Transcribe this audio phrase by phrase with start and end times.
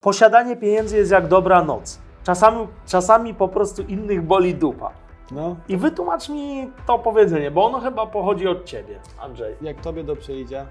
[0.00, 1.98] Posiadanie pieniędzy jest jak dobra noc.
[2.24, 4.90] Czasami, czasami po prostu innych boli dupa.
[5.30, 9.54] No, I wytłumacz mi to powiedzenie, bo ono chyba pochodzi od ciebie, Andrzej.
[9.62, 10.66] jak tobie dobrze idzie,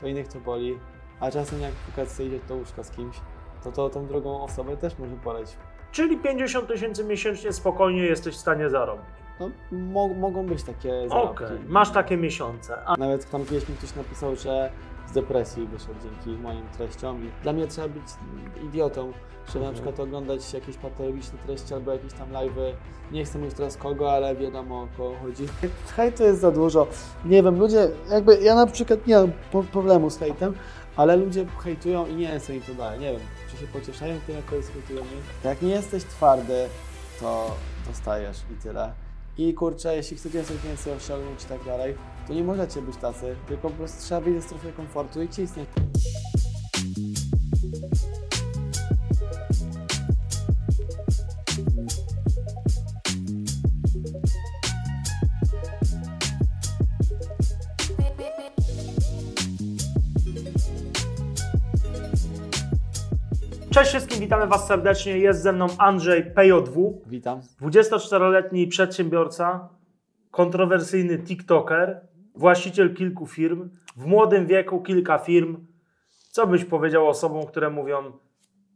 [0.00, 0.78] to innych to boli,
[1.20, 3.20] a czasem jak na przykład iść do łóżka z kimś,
[3.64, 5.56] to to tą drugą osobę też może boleć.
[5.92, 9.04] Czyli 50 tysięcy miesięcznie spokojnie jesteś w stanie zarobić.
[9.40, 11.44] No, mo mogą być takie Okej, zarobki.
[11.68, 12.84] masz takie miesiące.
[12.86, 14.70] A Nawet tam kiedyś mi ktoś napisał, że
[15.10, 18.02] z depresji wyszedł dzięki moim treściom i dla mnie trzeba być
[18.64, 19.12] idiotą,
[19.52, 22.72] żeby na przykład oglądać jakieś patologiczne treści albo jakieś tam live'y.
[23.12, 25.46] Nie chcę mówić teraz kogo, ale wiadomo o kogo chodzi.
[25.96, 26.86] Hejt to jest za dużo.
[27.24, 29.32] Nie wiem, ludzie, jakby ja na przykład nie mam
[29.72, 30.54] problemu z hejtem,
[30.96, 33.00] ale ludzie hejtują i nie co im to daje.
[33.00, 33.20] Nie wiem,
[33.50, 35.02] czy się pocieszają tym, jak kogoś hejtują.
[35.44, 36.68] Jak nie jesteś twardy,
[37.20, 37.56] to
[37.86, 38.92] dostajesz i tyle.
[39.38, 41.94] I kurczę, jeśli chcecie coś więcej osiągnąć i tak dalej,
[42.30, 45.68] to nie możecie być tacy, tylko po prostu trzeba wyjść ze strefy komfortu i cisnąć.
[63.70, 65.18] Cześć wszystkim, witamy Was serdecznie.
[65.18, 67.40] Jest ze mną Andrzej PJW, Witam.
[67.62, 69.68] 24-letni przedsiębiorca,
[70.30, 72.09] kontrowersyjny TikToker,
[72.40, 75.66] właściciel kilku firm, w młodym wieku kilka firm.
[76.30, 78.12] Co byś powiedział osobom, które mówią,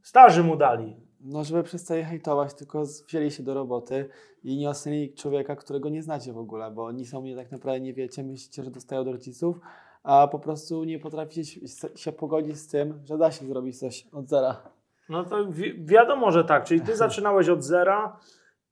[0.03, 0.97] starzy mu dali?
[1.21, 4.09] No, żeby przestali hejtować, tylko wzięli się do roboty
[4.43, 7.81] i nie ocenili człowieka, którego nie znacie w ogóle, bo oni są mnie tak naprawdę
[7.81, 9.57] nie wiecie, myślicie, że dostają od rodziców,
[10.03, 14.07] a po prostu nie potraficie się- się pogodzić z tym, że da się zrobić coś
[14.13, 14.63] od zera.
[15.09, 16.65] No to wi- wiadomo, że tak.
[16.65, 18.17] Czyli ty zaczynałeś od zera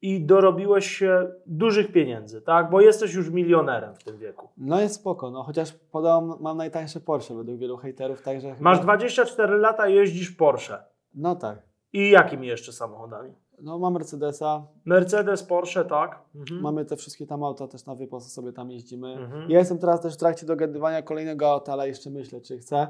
[0.02, 2.70] i dorobiłeś się dużych pieniędzy, tak?
[2.70, 4.48] Bo jesteś już milionerem w tym wieku.
[4.56, 8.70] No jest spoko, no chociaż podam, mam najtańsze Porsche według wielu hejterów, także chyba...
[8.70, 10.78] Masz 24 lata i jeździsz Porsche.
[11.14, 11.62] No tak.
[11.92, 13.32] I jakimi jeszcze samochodami?
[13.62, 16.18] No mam Mercedesa, Mercedes, Porsche, tak?
[16.34, 16.60] Mhm.
[16.60, 19.12] mamy te wszystkie tam auta, też na wypas sobie tam jeździmy.
[19.12, 19.50] Mhm.
[19.50, 22.86] Ja jestem teraz też w trakcie dogadywania kolejnego auta, ale jeszcze myślę, czy chcę.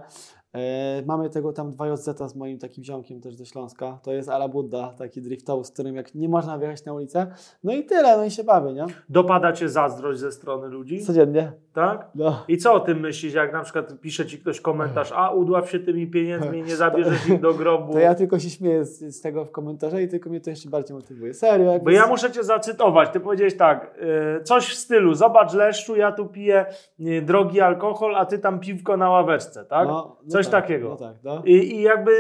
[0.55, 3.99] E, mamy tego tam 2JZ z moim takim ziomkiem też ze Śląska.
[4.03, 7.27] To jest Ala Budda, taki driftowy, z którym jak nie można wjechać na ulicę.
[7.65, 8.87] No i tyle, no i się bawię, nie?
[9.09, 11.53] Dopada cię zazdrość ze strony ludzi, Codziennie.
[11.73, 12.09] Tak?
[12.15, 12.45] No.
[12.49, 15.81] I co o tym myślisz, jak na przykład pisze ci ktoś komentarz, a udław się
[15.81, 17.93] tymi pieniędzmi, nie zabierzesz ich do grobu.
[17.93, 20.69] To ja tylko się śmieję z, z tego w komentarze i tylko mnie to jeszcze
[20.69, 21.35] bardziej motywuje.
[21.35, 21.79] Serio.
[21.85, 23.11] Bo ja muszę cię zacytować.
[23.11, 23.99] Ty powiedziałeś tak,
[24.41, 26.67] y, coś w stylu, zobacz Leszczu, ja tu piję
[27.01, 29.89] y, drogi alkohol, a ty tam piwko na ławeczce, tak?
[29.89, 30.89] No, no Coś tak, takiego.
[30.89, 31.43] No tak, no.
[31.45, 32.13] I, I jakby,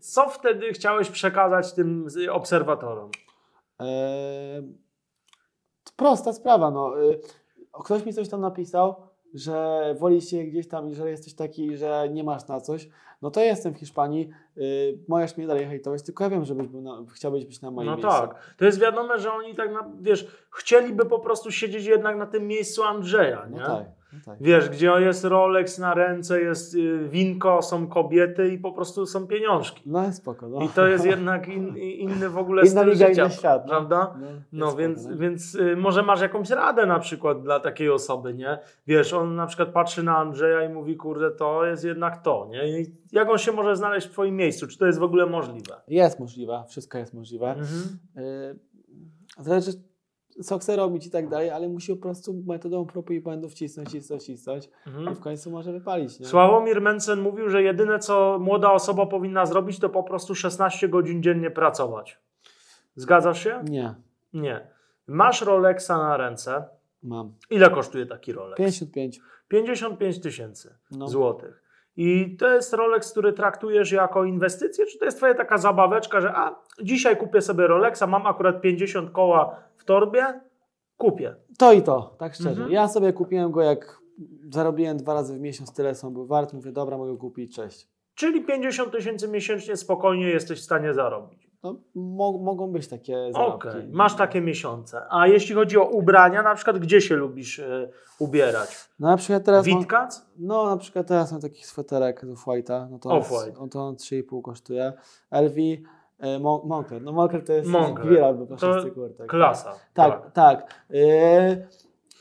[0.00, 3.10] co wtedy chciałeś przekazać tym obserwatorom?
[3.78, 4.62] Eee,
[5.96, 7.02] prosta sprawa, no.
[7.02, 7.41] Y,
[7.72, 8.94] Ktoś mi coś tam napisał,
[9.34, 12.88] że woli się gdzieś tam, i że jesteś taki, że nie masz na coś.
[13.22, 14.28] No to jestem w Hiszpanii,
[14.58, 17.86] y, możesz mnie dalej hejtować, tylko ja wiem, żebyś był na, chciałbyś być na moim
[17.86, 18.12] No miejscu.
[18.12, 18.54] tak.
[18.56, 22.46] To jest wiadome, że oni tak, na, wiesz, chcieliby po prostu siedzieć jednak na tym
[22.46, 23.60] miejscu Andrzeja, nie?
[23.60, 24.36] No tak, no tak.
[24.40, 29.26] Wiesz, gdzie jest Rolex na ręce, jest y, winko, są kobiety i po prostu są
[29.26, 29.82] pieniążki.
[29.86, 30.60] No jest spoko, no.
[30.62, 33.62] I to jest jednak in, inny w ogóle Inna styl życia, świat.
[33.66, 33.68] no.
[33.70, 34.14] prawda?
[34.20, 35.16] No, No spoko, więc, no.
[35.16, 38.58] więc y, może masz jakąś radę na przykład dla takiej osoby, nie?
[38.86, 42.80] Wiesz, on na przykład patrzy na Andrzeja i mówi, kurde, to jest jednak to, nie?
[42.80, 44.66] I jak on się może znaleźć w twoim miejscu?
[44.66, 45.80] Czy to jest w ogóle możliwe?
[45.88, 47.46] Jest możliwe, wszystko jest możliwe.
[47.48, 47.98] Mhm.
[48.18, 48.58] Y,
[49.38, 49.72] Zależy,
[50.44, 53.90] co chce robić i tak dalej, ale musi po prostu metodą prób i błędów cisnąć,
[53.90, 55.16] cisnąć, cisnąć i Mhm.
[55.16, 56.20] w końcu może wypalić.
[56.20, 56.26] Nie?
[56.26, 61.22] Sławomir Mencen mówił, że jedyne co młoda osoba powinna zrobić, to po prostu 16 godzin
[61.22, 62.18] dziennie pracować.
[62.96, 63.62] Zgadzasz się?
[63.68, 63.94] Nie,
[64.32, 64.66] Nie.
[65.06, 66.64] Masz Rolexa na ręce.
[67.02, 67.32] mam.
[67.50, 68.56] Ile kosztuje taki Rolex?
[68.58, 69.20] 55.
[69.48, 71.08] 55 tysięcy No.
[71.08, 71.62] złotych.
[71.96, 76.32] I to jest Rolex, który traktujesz jako inwestycję, czy to jest twoja taka zabaweczka, że
[76.34, 80.40] a, dzisiaj kupię sobie Rolexa, mam akurat 50 koła w torbie,
[80.96, 81.36] kupię.
[81.58, 82.50] To i to, tak szczerze.
[82.50, 82.72] Mhm.
[82.72, 83.98] Ja sobie kupiłem go, jak
[84.50, 86.52] zarobiłem dwa razy w miesiąc, tyle są był wart.
[86.52, 87.88] Mówię, dobra, mogę kupić, cześć.
[88.14, 91.41] Czyli 50 tysięcy miesięcznie spokojnie jesteś w stanie zarobić.
[91.62, 93.68] No, mo mogą być takie zarobki.
[93.92, 95.02] masz takie miesiące.
[95.10, 97.88] A jeśli chodzi o ubrania, na przykład gdzie się lubisz e,
[98.18, 98.88] ubierać?
[99.00, 100.26] No na przykład teraz mam, Witkac?
[100.38, 103.22] no na przykład teraz mam taki sweterek z Off-White'a, no to on,
[103.58, 104.92] on to on 3,5 kosztuje.
[105.30, 105.56] LV,
[106.18, 107.02] e, Mon- Moncler.
[107.02, 109.26] No Moncler to jest gwira, To kurtek.
[109.26, 109.74] Klasa.
[109.94, 110.84] Tak, tak.
[110.90, 111.66] Yy,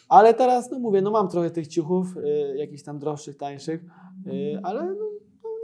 [0.09, 2.07] ale teraz, no mówię, no mam trochę tych ciuchów,
[2.55, 3.81] jakichś tam droższych, tańszych,
[4.63, 5.05] ale no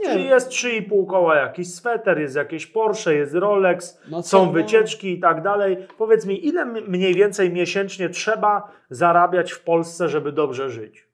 [0.01, 4.51] nie Czyli jest 3,5 koła jakiś sweter, jest jakieś Porsche, jest Rolex, No, są no,
[4.51, 5.77] wycieczki i tak dalej.
[5.97, 11.07] Powiedz mi, ile mniej więcej miesięcznie trzeba zarabiać w Polsce, żeby dobrze żyć?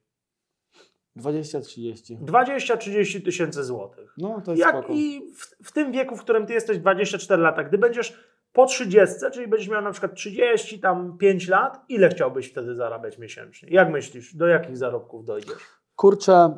[1.16, 2.16] 20-30.
[2.24, 4.14] 20-30 tysięcy złotych.
[4.18, 4.92] No to jest Jak spoko.
[4.92, 8.18] i w, w tym wieku, w którym ty jesteś 24 lata, gdy będziesz
[8.52, 13.18] po 30, czyli będziesz miał na przykład 30, tam 5 lat, ile chciałbyś wtedy zarabiać
[13.18, 13.68] miesięcznie?
[13.72, 15.62] Jak myślisz, do jakich zarobków dojdziesz?
[15.96, 16.56] Kurczę,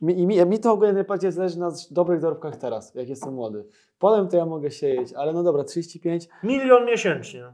[0.00, 3.66] mi, mi, mi to ogólnie najbardziej zależy na dobrych zarobkach teraz, jak jestem młody.
[3.98, 7.44] Potem to ja mogę siedzieć, ale no dobra, 35, Milion miesięcznie.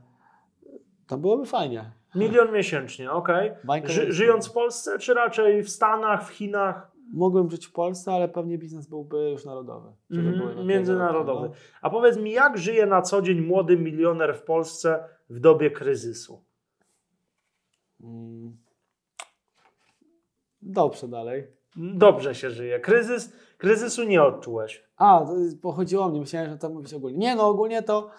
[1.06, 1.92] to byłoby fajnie.
[2.14, 3.52] Milion miesięcznie, okej.
[3.64, 8.12] Bańka Ży, żyjąc w Polsce, czy raczej w Stanach, w Chinach, Mógłbym żyć w Polsce,
[8.12, 9.92] ale pewnie biznes byłby już narodowy.
[10.10, 11.40] takie międzynarodowy.
[11.40, 15.70] zarobki, A powiedz mi, jak żyje na co dzień młody milioner w Polsce w dobie
[15.70, 16.44] kryzysu?
[18.00, 18.08] No.
[18.08, 18.56] Mm.
[20.62, 21.55] Dobrze dalej.
[21.76, 22.80] Dobrze się żyje.
[22.80, 24.86] Kryzys, kryzysu nie odczułeś.
[24.96, 25.26] A,
[25.62, 27.18] bo chodziło o mnie, myślałem, że to mówić ogólnie.
[27.18, 28.10] Nie, no ogólnie to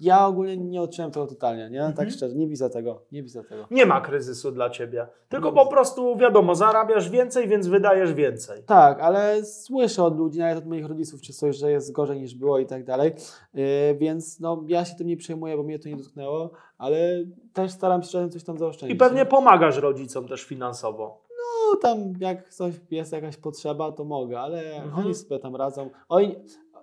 [0.00, 1.78] ja ogólnie nie odczułem tego totalnie, nie?
[1.78, 1.96] Mhm.
[1.96, 3.66] Tak szczerze, nie widzę tego, nie widzę tego.
[3.70, 5.06] Nie ma kryzysu dla ciebie.
[5.28, 8.62] Tylko po prostu wiadomo, zarabiasz więcej, więc wydajesz więcej.
[8.62, 12.34] Tak, ale słyszę od ludzi, nawet od moich rodziców czy coś, że jest gorzej niż
[12.34, 13.12] było i tak dalej,
[13.54, 13.64] yy,
[13.98, 18.02] więc no ja się tym nie przejmuję, bo mnie to nie dotknęło, ale też staram
[18.02, 18.96] się czasem coś tam zaoszczędzić.
[18.96, 21.25] I pewnie pomagasz rodzicom też finansowo.
[21.72, 25.04] No tam jak coś jest jakaś potrzeba, to mogę, ale Mhm.
[25.06, 25.90] oni sobie tam radzą.
[26.08, 26.34] Oni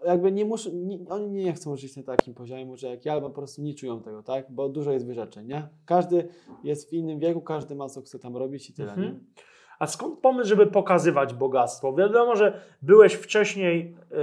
[0.06, 3.30] jakby nie muszą, nie, oni nie chcą żyć na takim poziomie może jak ja, albo
[3.30, 4.46] po prostu nie czują tego, tak?
[4.52, 5.68] Bo dużo jest wyrzeczeń, nie?
[5.86, 6.28] Każdy
[6.64, 9.08] jest w innym wieku, każdy ma co chce tam robić i tyle, Mhm.
[9.14, 9.20] nie?
[9.80, 11.94] A skąd pomysł, żeby pokazywać bogactwo?
[11.94, 14.16] Wiadomo, że byłeś wcześniej y,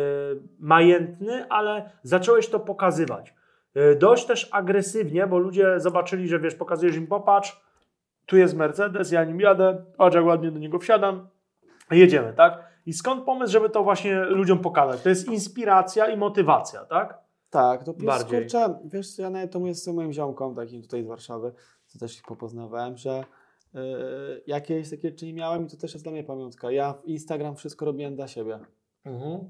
[0.59, 3.35] majętny, ale zacząłeś to pokazywać.
[3.77, 7.61] Y, dość też agresywnie, bo ludzie zobaczyli, że wiesz, pokazujesz im, popatrz,
[8.31, 11.29] tu jest Mercedes, ja nim jadę, patrz jak ładnie do niego wsiadam,
[11.91, 12.65] jedziemy, tak?
[12.87, 15.03] I skąd pomysł, żeby to właśnie ludziom pokazać?
[15.03, 17.19] To jest inspiracja i motywacja, tak?
[17.51, 21.07] Tak, to plus, kurczę, wiesz ja nawet to mówię z moim ziomką takim tutaj z
[21.07, 21.53] Warszawy,
[21.87, 23.25] co też ich popoznawałem, że
[23.75, 23.81] yy,
[24.47, 26.71] jakieś takie czyny miałem i to też jest dla mnie pamiątka.
[26.71, 28.59] Ja w Instagram wszystko robiłem dla siebie.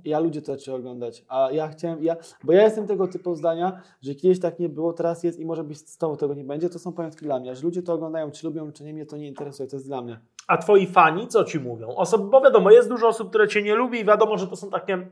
[0.04, 3.80] Ja ludzie to zaczęli oglądać, a ja chciałem, ja, bo ja jestem tego typu zdania,
[4.02, 6.68] że kiedyś tak nie było, teraz jest i może być z tobą tego nie będzie,
[6.68, 9.06] to są pamiątki dla mnie, a że ludzie to oglądają, czy lubią, czy nie, mnie
[9.06, 10.20] to nie interesuje, to jest dla mnie.
[10.46, 11.88] A twoi fani co ci mówią?
[11.88, 14.70] Osoby, bo wiadomo, jest dużo osób, które cię nie lubi i wiadomo, że to są
[14.70, 15.06] takie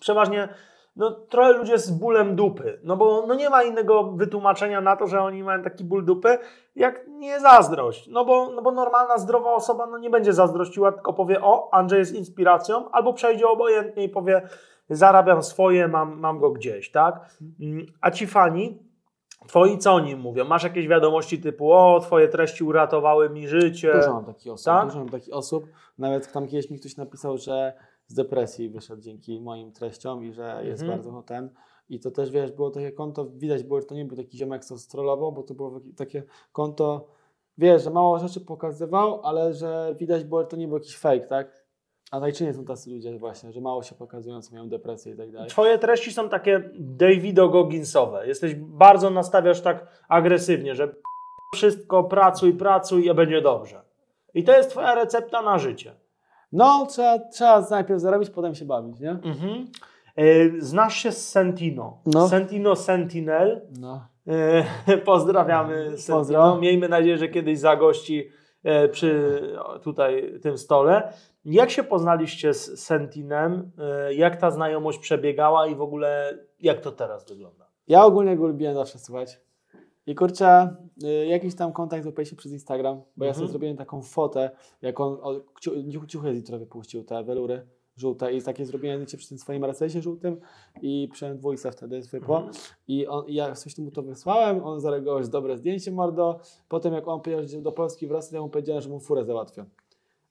[0.00, 0.48] przeważnie
[0.96, 2.80] no, trochę ludzie z bólem dupy.
[2.84, 6.38] No bo no, nie ma innego wytłumaczenia na to, że oni mają taki ból dupy,
[6.76, 8.08] jak nie zazdrość.
[8.08, 11.98] No bo, no bo normalna, zdrowa osoba no, nie będzie zazdrościła, tylko powie, o, Andrzej
[11.98, 14.42] jest inspiracją, albo przejdzie obojętnie i powie,
[14.90, 17.36] zarabiam swoje, mam, mam go gdzieś, tak?
[17.60, 18.78] Mm, A ci fani,
[19.48, 20.44] twoi co oni mówią?
[20.44, 23.92] Masz jakieś wiadomości typu, o, twoje treści uratowały mi życie.
[23.92, 24.84] Dużo mam takich osób, tak?
[24.84, 25.66] dużo mam takich osób,
[25.98, 27.72] nawet tam kiedyś mi ktoś napisał, że
[28.06, 30.98] z depresji wyszedł dzięki moim treściom i że jest Mhm.
[30.98, 31.50] bardzo ten.
[31.88, 34.64] I to też, wiesz, było takie konto, widać było, że to nie był taki ziomek,
[34.64, 36.22] co strollował, bo to było takie
[36.52, 37.08] konto,
[37.58, 41.26] wiesz, że mało rzeczy pokazywał, ale że widać było, że to nie był jakiś fake,
[41.26, 41.66] tak?
[42.10, 45.30] A najczęściej są tacy ludzie właśnie, że mało się pokazują, co mają depresję i tak
[45.32, 45.50] dalej.
[45.50, 48.26] Twoje treści są takie Davido Gogginsowe.
[48.26, 50.94] Jesteś bardzo nastawiasz tak agresywnie, że
[51.54, 53.82] wszystko pracuj, pracuj i będzie dobrze.
[54.34, 55.94] I to jest twoja recepta na życie.
[56.52, 59.10] No, trzeba, trzeba najpierw zarobić, potem się bawić, nie?
[59.10, 59.66] Mhm.
[60.16, 60.24] E,
[60.60, 61.98] Znasz się z Sentino.
[62.06, 62.28] No.
[62.28, 63.60] Sentino Sentinel.
[63.80, 64.06] No.
[64.88, 66.18] E, Pozdrawiamy Sentino.
[66.18, 66.56] Pozdro.
[66.56, 68.28] Miejmy nadzieję, że kiedyś zagości
[68.64, 69.40] e, przy
[69.82, 71.12] tutaj tym stole.
[71.44, 73.70] Jak się poznaliście z Sentinem?
[74.10, 77.66] Jak ta znajomość przebiegała i w ogóle jak to teraz wygląda?
[77.88, 79.40] Ja ogólnie go lubiłem zawsze słuchać.
[80.06, 83.50] I kurczę, y, jakiś tam kontakt złapaliśmy przez Instagram, bo ja sobie Mhm.
[83.52, 84.50] zrobiłem taką fotę,
[84.82, 89.16] jak on o, ciu- ciuchy z Litro wypuścił, te welury żółte i takie zrobiłem zdjęcie
[89.16, 90.40] przy tym swoim Mercedesie żółtym
[90.82, 92.36] i przy dwójce wtedy zwykło.
[92.36, 92.54] Mhm.
[92.88, 96.40] I, on, i ja coś mu to wysłałem, on zareagował, że dobre zdjęcie mordo.
[96.68, 99.64] Potem jak on że do Polski to ja mu powiedziałem, że mu furę załatwię.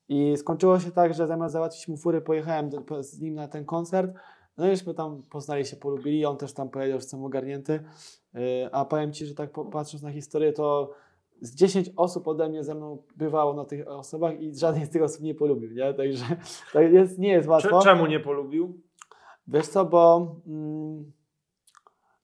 [0.10, 3.66] I skończyło się tak, że zamiast załatwić mu furę, pojechałem do, z nim na ten
[3.66, 4.12] koncert.
[4.58, 7.84] No i żeśmy tam poznali się, polubili, on też tam powiedział, że jestem ogarnięty.
[8.34, 10.94] Yy, A powiem Ci, że tak patrząc na historię, to
[11.42, 15.04] z 10 osób ode mnie ze mną bywało na tych osobach i żadnej z tych
[15.04, 15.94] osób nie polubił, nie?
[15.94, 16.26] Także
[16.74, 17.82] to jest, nie jest łatwo.
[17.82, 18.82] Czemu nie polubił?
[19.48, 21.12] Wiesz co, bo mm,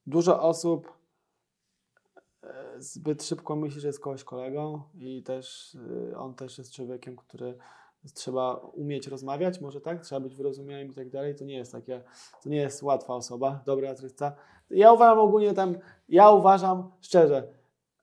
[0.07, 0.93] dużo osób
[2.43, 7.15] e, zbyt szybko myśli, że jest kogoś kolegą i też y, on też jest człowiekiem,
[7.15, 7.57] który
[8.13, 11.35] trzeba umieć rozmawiać, może tak, trzeba być wyrozumiałym i tak dalej.
[11.35, 12.03] To nie jest takie,
[12.43, 14.35] to nie jest łatwa osoba, dobry artysta.
[14.69, 15.77] Ja uważam ogólnie tam,
[16.09, 17.47] ja uważam szczerze,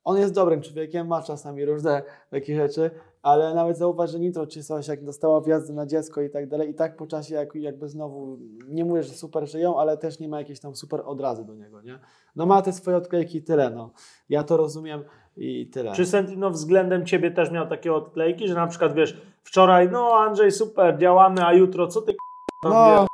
[0.04, 2.90] on jest dobrym człowiekiem, ma czasami różne takie rzeczy
[3.22, 6.70] ale nawet zauważ, że Nitro czy coś, jak dostała wjazdy na dziecko i tak dalej,
[6.70, 10.28] i tak po czasie jak, jakby znowu, nie mówię, że super żyją, ale też nie
[10.28, 11.98] ma jakiejś tam super odrazy do niego, nie?
[12.36, 13.90] No ma te swoje odklejki i tyle, no.
[14.28, 15.04] Ja to rozumiem
[15.36, 15.92] i tyle.
[15.92, 20.52] Czy Sentino względem ciebie też miał takie odklejki, że na przykład wiesz, wczoraj, no Andrzej,
[20.52, 23.06] super, działamy, a jutro co ty k***a, No,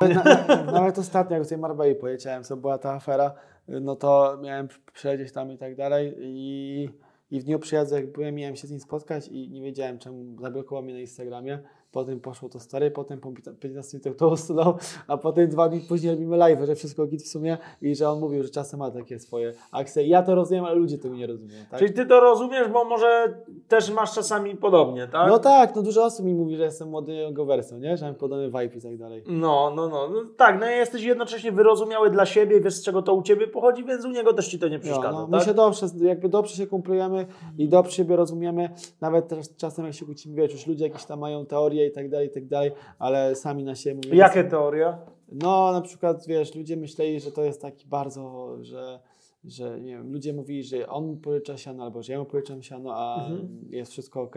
[0.14, 0.24] na,
[0.56, 3.34] na, nawet ostatnio, jak z tej Marbei pojechałem, co była ta afera,
[3.68, 6.88] no to miałem przejść tam i tak dalej i,
[7.34, 10.40] i w dniu przyjazdu, jak byłem, miałem się z nim spotkać i nie wiedziałem, czemu
[10.40, 11.58] zablokował mnie na Instagramie.
[11.94, 14.74] Potem poszło to stary, potem po 15 minutach to usunął,
[15.08, 18.20] a potem dwa dni później robimy live, że wszystko git w sumie i że on
[18.20, 20.02] mówił, że czasem ma takie swoje akcje.
[20.02, 21.78] I ja to rozumiem, ale ludzie tego nie rozumieją, tak?
[21.78, 23.34] Czyli ty to rozumiesz, bo może
[23.68, 25.28] też masz czasami podobnie, tak?
[25.28, 27.96] No tak, no dużo osób mi mówi, że jestem młodego wersją, nie?
[27.96, 29.22] Że mam podobny vibe i tak dalej.
[29.26, 33.14] No, no, no, no, tak, no jesteś jednocześnie wyrozumiały dla siebie, wiesz z czego to
[33.14, 35.30] u ciebie pochodzi, więc u niego też ci to nie przeszkadza, no, tak?
[35.30, 37.26] My się dobrze, jakby dobrze się kumplujemy
[37.58, 38.70] i dobrze siebie rozumiemy,
[39.00, 42.08] nawet też czasem jak się kłócimy, wiesz, już ludzie jakieś tam mają teorie i tak
[42.08, 44.16] dalej, i tak dalej, ale sami na siebie mówią.
[44.16, 44.96] Jakie teorie?
[45.32, 49.00] No na przykład, wiesz, ludzie myśleli, że to jest taki bardzo, że,
[49.44, 52.90] że nie wiem, ludzie mówili, że on pożycza siano albo że ja mu pożyczam siano,
[52.94, 53.48] a Mhm.
[53.70, 54.36] jest wszystko ok.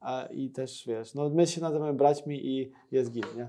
[0.00, 3.48] A, I też, wiesz, no my się nazywamy braćmi i jest git, nie?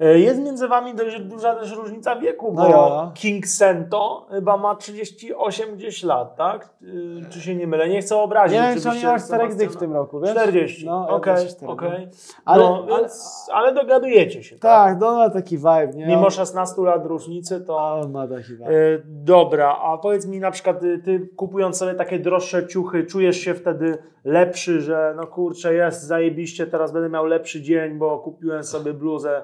[0.00, 3.12] E, Jest między wami dość duża też różnica wieku, bo No.
[3.14, 6.68] King Sento chyba ma 38 gdzieś lat, tak?
[6.82, 7.88] Y, Czy się nie mylę?
[7.88, 8.58] Nie chcę obrazić.
[8.58, 9.80] Nie wiem, czy on nie oczywiście ma czterech dych w Sebastiana.
[9.80, 10.30] tym roku, wiesz?
[10.30, 11.34] 40, No, okej,
[11.66, 11.90] okej.
[12.06, 12.12] no.
[12.44, 13.08] Ale, No, ale,
[13.52, 14.62] ale dogadujecie się, tak?
[14.62, 16.06] tak, no ma taki vibe, nie?
[16.06, 17.76] Mimo On- 16 lat różnicy, to...
[17.78, 18.66] On ma taki vibe.
[18.68, 23.36] E, Dobra, a powiedz mi na przykład, y, ty kupując sobie takie droższe ciuchy, czujesz
[23.36, 28.64] się wtedy lepszy, że no kurczę, jest zajebiście, teraz będę miał lepszy dzień, bo kupiłem
[28.64, 29.42] sobie bluzę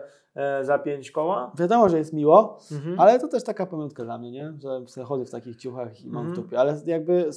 [0.62, 1.52] za 5 koła?
[1.58, 3.00] Wiadomo, że jest miło, Mhm.
[3.00, 4.52] ale to też taka pamiątka dla mnie, nie?
[4.96, 6.34] Że chodzę w takich ciuchach i mam w Mhm.
[6.44, 6.58] dupie.
[6.60, 7.30] Ale jakby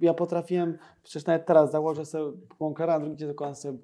[0.00, 3.78] ja potrafiłem, przecież nawet teraz założę sobie płąkara, a drugi dzień dokładam sobie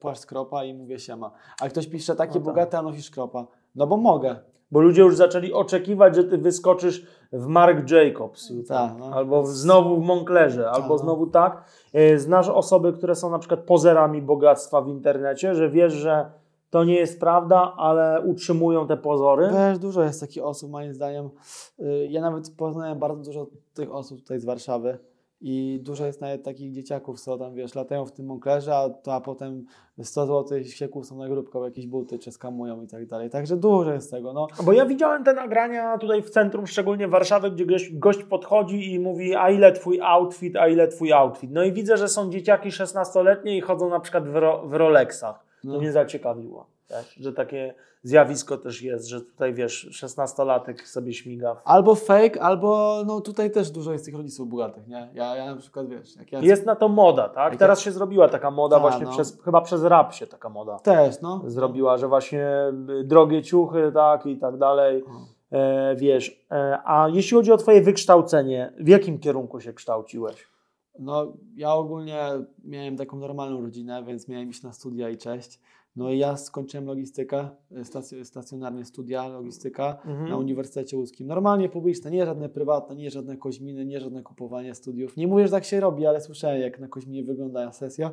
[0.00, 1.30] płaszcz skropa i mówię siema.
[1.62, 2.44] A ktoś pisze, takie No tak.
[2.44, 3.46] bogate, a nosisz kropa.
[3.74, 4.36] No bo mogę.
[4.70, 8.52] Bo ludzie już zaczęli oczekiwać, że ty wyskoczysz w Mark Jacobs.
[8.68, 9.06] Tak, no.
[9.14, 10.98] albo znowu w Monclerze, albo no.
[10.98, 11.64] znowu tak.
[11.92, 16.30] E, Znasz osoby, które są na przykład pozerami bogactwa w internecie, że wiesz, że
[16.74, 19.48] to nie jest prawda, ale utrzymują te pozory?
[19.52, 21.30] Wiesz, dużo jest takich osób, moim zdaniem.
[21.80, 24.98] Y, Ja nawet poznałem bardzo dużo tych osób tutaj z Warszawy.
[25.40, 29.14] I dużo jest nawet takich dzieciaków, co tam, wiesz, latają w tym Monclerze, a, to,
[29.14, 29.64] a potem
[30.02, 33.30] 100 zł się kłócą na grupkę jakieś buty, czy skamują i tak dalej.
[33.30, 34.46] Także dużo jest tego, no.
[34.64, 39.00] Bo ja widziałem te nagrania tutaj w centrum, szczególnie Warszawy, gdzie gość, gość podchodzi i
[39.00, 41.50] mówi, a ile twój outfit, a ile twój outfit.
[41.50, 45.53] No i widzę, że są dzieciaki 16-letnie i chodzą na przykład w, ro, w Rolexach.
[45.64, 45.78] To No.
[45.78, 51.56] mnie zaciekawiło, też, że takie zjawisko też jest, że tutaj wiesz, 16-latek sobie śmiga.
[51.64, 55.10] Albo fake, albo no tutaj też dużo jest tych rodziców bogatych, nie?
[55.14, 56.40] Ja, ja na przykład, wiesz, ja...
[56.40, 57.52] Jest na to moda, tak?
[57.52, 59.10] Jak Teraz się zrobiła taka moda Ta, właśnie no.
[59.10, 61.42] przez, chyba przez rap się taka moda Też, no.
[61.46, 62.48] zrobiła, że właśnie
[63.00, 65.04] y, drogie ciuchy, tak i tak dalej.
[65.08, 65.58] No.
[65.58, 70.46] E, wiesz, e, a jeśli chodzi o twoje wykształcenie, w jakim kierunku się kształciłeś?
[70.98, 72.18] No, ja ogólnie
[72.64, 75.60] miałem taką normalną rodzinę, więc miałem iść na studia i cześć.
[75.96, 80.28] No i ja skończyłem logistykę, stac- stacjonarnie studia, logistyka Mhm.
[80.30, 81.26] na Uniwersytecie Łódzkim.
[81.26, 85.16] Normalnie publiczne, nie żadne prywatne, nie żadne koźminy, nie żadne kupowanie studiów.
[85.16, 88.10] Nie mówię, że tak się robi, ale słyszałem, jak na koźminie wygląda sesja.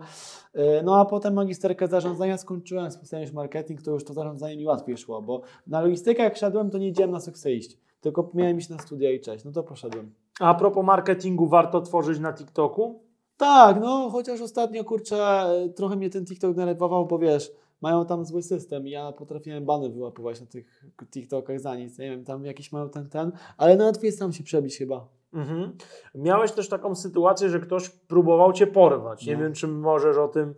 [0.53, 4.65] Yy, No a potem magisterkę zarządzania skończyłem, specjalnie już marketing, to już to zarządzanie mi
[4.65, 7.77] łatwiej szło, bo na logistykę jak szedłem, to nie wiedziałem na co chcę iść.
[8.01, 10.11] Tylko miałem iść na studia i cześć, no to poszedłem.
[10.41, 12.99] A propos marketingu, warto tworzyć na TikToku?
[13.37, 15.45] Tak, no chociaż ostatnio kurczę,
[15.75, 20.41] trochę mnie ten TikTok denerwował, bo wiesz, mają tam zły system ja potrafiłem bany wyłapywać
[20.41, 24.19] na tych TikTokach za nic, nie wiem, tam jakiś mają ten, ten, ale nawet jest
[24.19, 25.07] tam się przebić chyba.
[25.33, 25.71] Mhm.
[26.15, 29.25] Miałeś też taką sytuację, że ktoś próbował cię porwać.
[29.25, 29.39] Nie No.
[29.43, 30.53] wiem, czy możesz o tym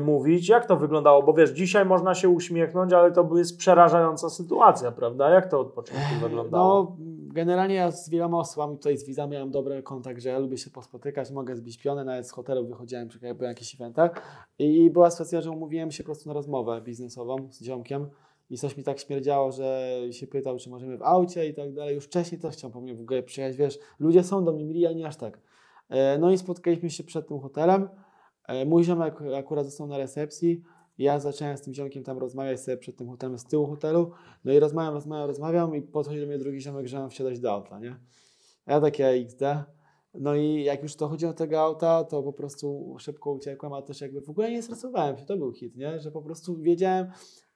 [0.00, 0.48] mówić.
[0.48, 1.22] Jak to wyglądało?
[1.22, 5.30] Bo wiesz, dzisiaj można się uśmiechnąć, ale to jest przerażająca sytuacja, prawda?
[5.30, 6.84] Jak to od początku wyglądało?
[6.84, 6.96] No,
[7.34, 10.70] generalnie ja z wieloma osobami tutaj z Wiza miałem dobry kontakt, że ja lubię się
[10.70, 14.22] pospotykać, mogę zbić piony, nawet z hotelu wychodziłem, czy jak byłem na jakichś eventach
[14.58, 18.06] i była sytuacja, że umówiłem się po prostu na rozmowę biznesową z ziomkiem
[18.50, 21.94] i coś mi tak śmierdziało, że się pytał, czy możemy w aucie i tak dalej.
[21.94, 24.86] Już wcześniej też chciał po mnie w ogóle przyjechać, wiesz, ludzie są do mnie mili,
[24.86, 25.40] ale nie aż tak.
[25.88, 27.88] E, No i spotkaliśmy się przed tym hotelem.
[28.50, 30.62] E, Mój ziomek akurat został na recepcji.
[30.98, 34.10] Ja zacząłem z tym ziomkiem tam rozmawiać sobie przed tym hotelem z tyłu hotelu.
[34.44, 37.52] No i rozmawiam, rozmawiam, rozmawiam i podchodzi do mnie drugi ziomek, że mam wsiadać do
[37.52, 37.96] auta, nie?
[38.66, 39.42] Ja takie XD.
[40.14, 44.00] No i jak już dochodziło do tego auta, to po prostu szybko uciekłem, a też
[44.00, 46.00] jakby w ogóle nie stresowałem się, to był hit, nie?
[46.00, 47.06] Że po prostu wiedziałem,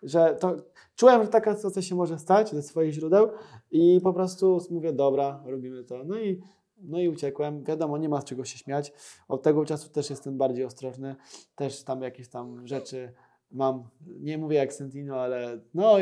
[0.03, 0.57] że to...
[0.97, 3.29] Czułem, że taka sytuacja się może stać ze swoich źródeł
[3.71, 6.05] i po prostu mówię, dobra, robimy to.
[6.05, 6.41] No i
[6.85, 7.65] No i uciekłem.
[7.65, 8.93] Wiadomo, nie ma z czego się śmiać.
[9.29, 11.17] Od tego czasu też jestem bardziej ostrożny.
[11.55, 13.13] Też tam jakieś tam rzeczy
[13.51, 13.89] mam.
[14.07, 15.97] Nie mówię jak Sentino, ale no,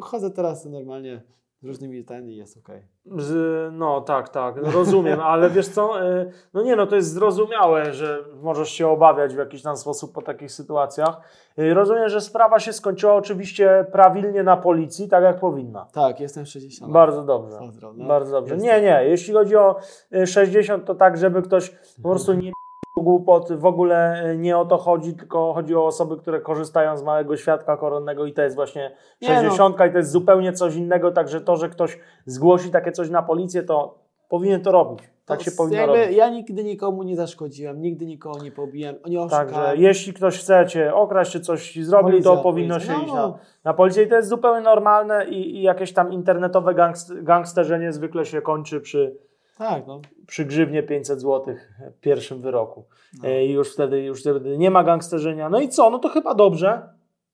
[0.00, 1.22] chodzę teraz normalnie
[1.62, 2.82] z różnymi ten jest okej.
[3.16, 7.94] Z, no tak, tak, rozumiem, ale wiesz co, y, no nie no, to jest zrozumiałe,
[7.94, 11.20] że możesz się obawiać w jakiś tam sposób po takich sytuacjach.
[11.58, 15.86] Y, Rozumiem, że sprawa się skończyła oczywiście prawilnie na policji, tak jak powinna.
[15.92, 16.92] Tak, jestem 60.
[16.92, 17.58] Bardzo dobrze.
[17.94, 18.06] No.
[18.06, 18.56] Bardzo dobrze.
[18.56, 19.76] Nie, nie, jeśli chodzi o
[20.14, 21.70] y, 60, to tak, żeby ktoś
[22.02, 22.52] po prostu nie
[23.00, 27.02] głupot, w ogóle y, nie o to chodzi, tylko chodzi o osoby, które korzystają z
[27.02, 28.90] małego świadka koronnego i to jest właśnie
[29.22, 29.34] Nie, no.
[29.34, 33.22] 60 i to jest zupełnie coś innego, także to, że ktoś zgłosi takie coś na
[33.22, 35.00] policję, to powinien to robić.
[35.26, 36.16] Tak To się powinno robić.
[36.16, 39.48] Ja nigdy nikomu nie zaszkodziłem, nigdy nikogo nie pobiłem, nie oszukałem.
[39.48, 43.14] Także jeśli ktoś chce Cię okraść, czy coś Policja, to powinno się No, iść no.
[43.14, 47.92] na, na policję i to jest zupełnie normalne i, i jakieś tam internetowe gangst, gangsterzenie
[47.92, 49.16] zwykle się kończy przy,
[49.58, 50.00] Tak, no.
[50.26, 51.54] przy grzywnie 500 zł
[51.96, 52.84] w pierwszym wyroku.
[53.22, 53.28] No.
[53.28, 55.48] E, I już wtedy, już wtedy nie ma gangsterzenia.
[55.48, 55.90] No i co?
[55.90, 56.88] No to chyba dobrze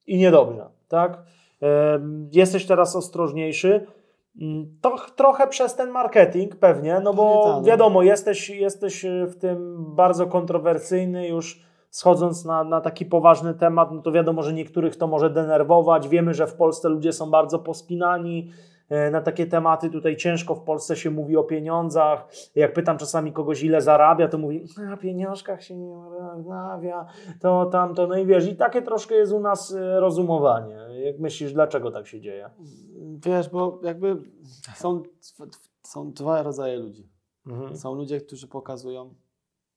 [0.07, 1.23] i niedobrze, tak?
[1.61, 3.85] Em, Jesteś teraz ostrożniejszy.
[4.41, 7.63] Mm, To ch- trochę przez ten marketing pewnie, no bo tak, no.
[7.63, 13.91] wiadomo, jesteś, jesteś e, w tym bardzo kontrowersyjny już schodząc na, na taki poważny temat,
[13.91, 16.07] no to wiadomo, że niektórych to może denerwować.
[16.07, 18.74] Wiemy, że w Polsce ludzie są bardzo pospinani e,
[19.11, 19.89] na takie tematy.
[19.89, 22.27] Tutaj ciężko w Polsce się mówi o pieniądzach.
[22.55, 27.05] Jak pytam czasami kogoś, ile zarabia, to mówi, na pieniążkach się nie rozmawia,
[27.41, 28.07] to tamto.
[28.07, 30.75] No i wiesz, i takie troszkę jest u nas e, rozumowanie.
[31.05, 32.49] Jak myślisz, dlaczego tak się dzieje?
[33.25, 34.17] Wiesz, bo jakby
[34.75, 35.03] są,
[35.83, 37.09] są dwa rodzaje ludzi.
[37.47, 37.77] Mhm.
[37.77, 39.13] Są ludzie, którzy pokazują,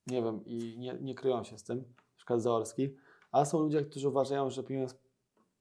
[0.07, 2.95] nie wiem, i nie, nie kryją się z tym, na przykład Zaorski,
[3.33, 4.99] a są ludzie, którzy uważają, że pieniądz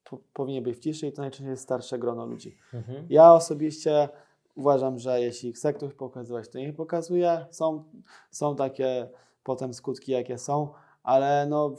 [0.09, 2.57] po, powinien być w ciszy i to najczęściej jest starsze grono ludzi.
[2.73, 3.07] Mhm.
[3.09, 4.09] Ja osobiście
[4.55, 7.45] uważam, że jeśli chce ktoś pokazywać, to niech pokazuje.
[7.51, 7.83] Są,
[8.31, 9.09] są takie
[9.43, 10.69] potem skutki, jakie są,
[11.03, 11.75] ale no,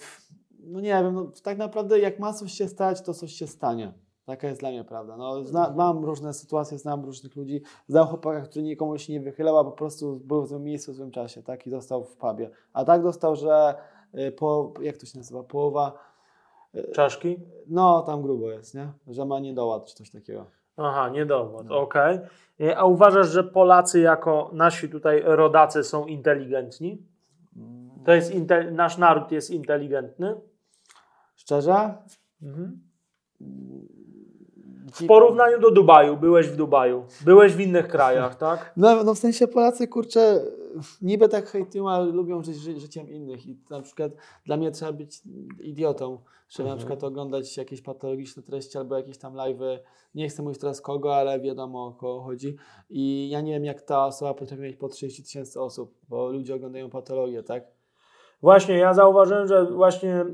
[0.61, 3.93] no nie wiem, no, tak naprawdę jak ma coś się stać, to coś się stanie.
[4.25, 5.17] Taka jest dla mnie prawda.
[5.17, 7.63] No, zna, mam różne sytuacje, znam różnych ludzi.
[7.89, 10.95] Znam chłopaka, który nikomu się nie wychylał, a po prostu był w złym miejscu w
[10.95, 11.67] złym czasie, tak?
[11.67, 12.51] I dostał w pubie.
[12.73, 13.75] A tak dostał, że
[14.15, 15.99] y, po, jak to się nazywa, połowa,
[16.95, 17.37] Czaszki?
[17.67, 18.93] no tam grubo jest, nie?
[19.07, 20.47] Że ma niedoład czy coś takiego.
[20.77, 21.79] Aha, niedowład, No.
[21.81, 22.19] okej.
[22.61, 27.03] E, A uważasz, że Polacy jako nasi tutaj rodacy są inteligentni?
[28.05, 30.41] To jest inte- nasz naród jest inteligentny?
[31.37, 31.95] Szczerze?
[34.93, 38.73] W porównaniu do Dubaju, byłeś w Dubaju, byłeś w innych krajach, tak?
[38.77, 40.41] No, no w sensie Polacy, kurczę,
[41.03, 44.13] niby tak hejtują, ale lubią żyć ży, życiem innych i na przykład
[44.47, 45.23] dla mnie trzeba być
[45.61, 46.79] idiotą, żeby na Mhm.
[46.79, 49.79] przykład oglądać jakieś patologiczne treści albo jakieś tam live'y,
[50.15, 52.57] nie chcę mówić teraz kogo, ale wiadomo o kogo chodzi
[52.91, 56.55] i ja nie wiem jak ta osoba potrafi mieć po 30 tysięcy osób, bo ludzie
[56.55, 57.65] oglądają patologię, tak?
[58.43, 60.25] Właśnie, ja zauważyłem, że właśnie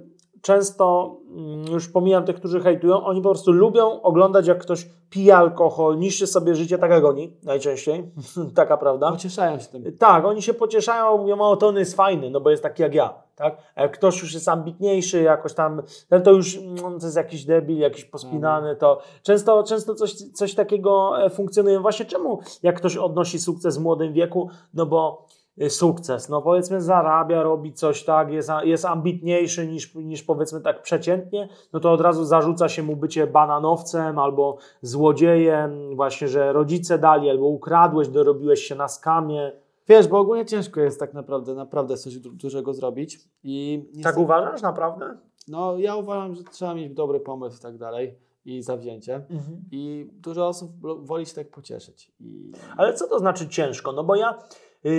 [0.45, 5.37] często, mm, już pomijam tych, którzy hejtują, oni po prostu lubią oglądać, jak ktoś pije
[5.37, 8.11] alkohol, niszczy sobie życie, tak jak oni najczęściej,
[8.55, 9.11] taka prawda.
[9.11, 9.97] Pocieszają się tym.
[9.99, 12.95] Tak, oni się pocieszają, mówią, o to on jest fajny, no bo jest taki jak
[12.95, 13.57] ja, tak?
[13.75, 17.45] A jak ktoś już jest ambitniejszy, jakoś tam, ten to już mm, to jest jakiś
[17.45, 21.81] debil, jakiś pospinany, to często, często coś, coś takiego e, funkcjonuje.
[21.81, 25.27] Właśnie czemu, jak ktoś odnosi sukces w młodym wieku, no bo
[25.69, 31.49] sukces, no powiedzmy zarabia, robi coś tak, jest, jest ambitniejszy niż, niż powiedzmy tak przeciętnie,
[31.73, 37.31] no to od razu zarzuca się mu bycie bananowcem albo złodziejem, właśnie, że rodzice dali,
[37.31, 39.53] albo ukradłeś, dorobiłeś się na skamie.
[39.89, 44.63] Wiesz, bo ogólnie ciężko jest tak naprawdę, naprawdę coś du- dużego zrobić i Tak uważasz
[44.63, 45.17] naprawdę?
[45.49, 48.15] No ja uważam, że trzeba mieć dobry pomysł i tak dalej
[48.45, 49.25] i zawzięcie.
[49.73, 50.71] I dużo osób
[51.07, 52.13] woli się tak pocieszyć.
[52.21, 53.93] I Ale co to znaczy ciężko?
[53.93, 54.37] No bo ja y,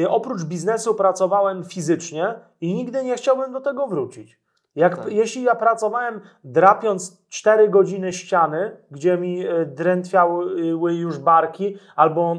[0.09, 4.39] oprócz biznesu pracowałem fizycznie i nigdy nie chciałbym do tego wrócić.
[4.75, 5.11] Jak, Tak.
[5.11, 10.61] Jeśli ja pracowałem drapiąc 4 godziny ściany, gdzie mi y, drętwiały
[10.95, 12.37] już barki, albo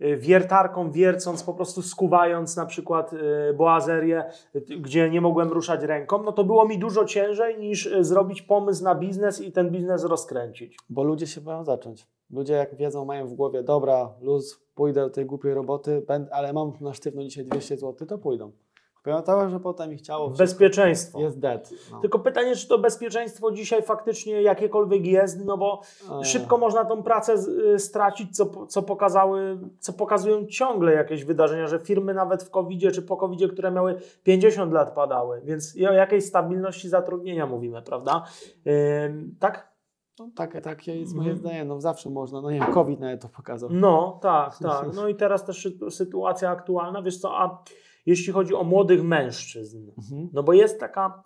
[0.00, 5.82] y, wiertarką wiercąc, po prostu skuwając na przykład y, boazerię, y, gdzie nie mogłem ruszać
[5.82, 9.70] ręką, no to było mi dużo ciężej niż y, zrobić pomysł na biznes i ten
[9.70, 10.76] biznes rozkręcić.
[10.90, 12.06] bo ludzie się boją zacząć.
[12.30, 16.52] Ludzie jak wiedzą, mają w głowie, dobra, luz, pójdę do tej głupiej roboty, będę, ale
[16.52, 18.52] mam na sztywno dzisiaj 200 zł, to pójdą.
[19.04, 21.20] Pamiętała, że potem ich ciało Bezpieczeństwo.
[21.20, 21.70] jest dead.
[21.90, 22.00] No.
[22.00, 25.80] Tylko pytanie, czy to bezpieczeństwo dzisiaj faktycznie jakiekolwiek jest, no bo
[26.20, 27.34] E, szybko można tą pracę
[27.74, 32.94] y, stracić, co, co, pokazały, co pokazują ciągle jakieś wydarzenia, że firmy nawet w covid
[32.94, 37.82] czy po covid które miały 50 lat padały, więc i o jakiejś stabilności zatrudnienia mówimy,
[37.82, 38.24] prawda?
[39.06, 39.69] Ym, tak?
[40.20, 41.38] No, takie, takie jest moje Mhm.
[41.38, 43.70] zdanie, no zawsze można, no nie wiem, COVID nawet to pokazał.
[43.72, 44.86] No, tak, tak.
[44.94, 47.62] No i teraz też sy- sytuacja aktualna, wiesz co, a
[48.06, 50.28] jeśli chodzi o młodych mężczyzn, Mhm.
[50.32, 51.22] no bo jest taka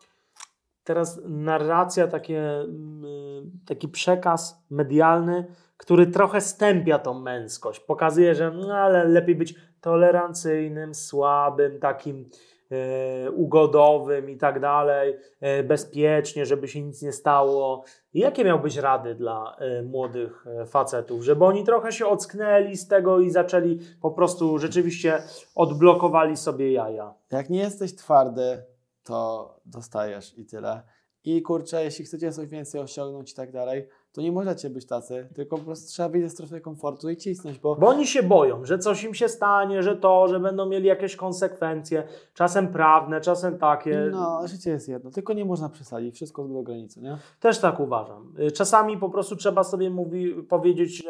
[0.84, 7.80] teraz narracja, takie, mm, taki przekaz medialny, który trochę stępia tą męskość.
[7.80, 12.28] Pokazuje, że no, ale lepiej być tolerancyjnym, słabym, takim
[12.70, 17.84] e, ugodowym i tak dalej, e, bezpiecznie, żeby się nic nie stało.
[18.14, 23.20] Jakie miałbyś rady dla e, młodych e, facetów, żeby oni trochę się ocknęli z tego
[23.20, 25.22] i zaczęli po prostu rzeczywiście
[25.54, 27.14] odblokowali sobie jaja?
[27.30, 28.64] Jak nie jesteś twardy,
[29.04, 30.82] to dostajesz i tyle.
[31.24, 35.28] I kurczę, jeśli chcecie coś więcej osiągnąć i tak dalej, to nie możecie być tacy,
[35.34, 38.64] tylko po prostu trzeba wyjść ze strefy komfortu i cisnąć, bo Bo oni się boją,
[38.64, 42.02] że coś im się stanie, że to, że będą mieli jakieś konsekwencje,
[42.34, 44.08] czasem prawne, czasem takie.
[44.12, 47.18] no, życie jest jedno, tylko nie można przesadzić, wszystko do granicy, nie?
[47.40, 48.32] Też tak uważam.
[48.38, 51.02] Y, Czasami po prostu trzeba sobie mówi, powiedzieć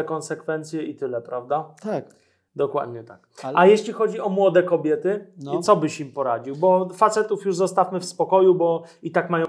[0.00, 1.74] że konsekwencje i tyle, prawda?
[1.82, 2.14] Tak.
[2.56, 3.28] Dokładnie tak.
[3.42, 3.58] Ale...
[3.58, 5.60] A jeśli chodzi o młode kobiety, No.
[5.62, 6.56] co byś im poradził?
[6.56, 9.46] Bo facetów już zostawmy w spokoju, bo i tak mają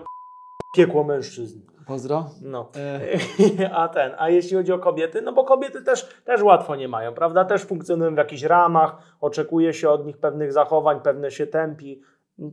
[0.76, 1.60] piekło mężczyzn.
[1.92, 2.26] Pozdro.
[2.42, 2.70] No.
[2.76, 6.88] E, A ten, a jeśli chodzi o kobiety, no bo kobiety też, też łatwo nie
[6.88, 7.46] mają, prawda?
[7.46, 12.02] Też funkcjonują w jakichś ramach, oczekuje się od nich pewnych zachowań, pewne się tępi.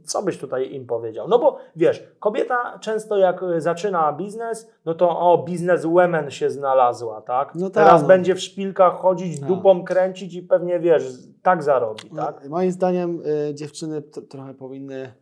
[0.04, 1.28] Co byś tutaj im powiedział?
[1.28, 6.50] No bo wiesz, kobieta często jak y, zaczyna biznes, no to o, biznes women się
[6.50, 7.54] znalazła, tak?
[7.54, 8.08] No tak, Teraz no.
[8.08, 9.46] będzie w szpilkach chodzić, No.
[9.46, 11.04] dupą kręcić i pewnie wiesz,
[11.42, 12.40] tak zarobi, tak?
[12.44, 15.12] no, moim zdaniem y, dziewczyny trochę powinny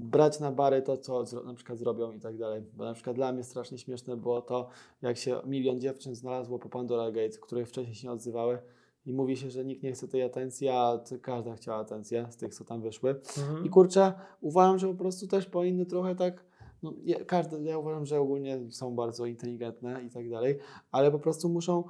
[0.00, 2.62] brać na bary to, co na przykład zrobią i tak dalej.
[2.76, 4.68] Bo na przykład dla mnie strasznie śmieszne było to,
[5.02, 8.58] jak się milion dziewczyn znalazło po Pandora Gates, które wcześniej się nie odzywały
[9.06, 12.54] i mówi się, że nikt nie chce tej atencji, a każda chciała atencję z tych,
[12.54, 13.10] co tam wyszły.
[13.38, 13.64] Mhm.
[13.64, 16.44] I kurczę, uważam, że po prostu też powinny trochę tak.
[16.82, 20.58] No, ja, każdy, ja uważam, że ogólnie są bardzo inteligentne i tak dalej,
[20.92, 21.84] ale po prostu muszą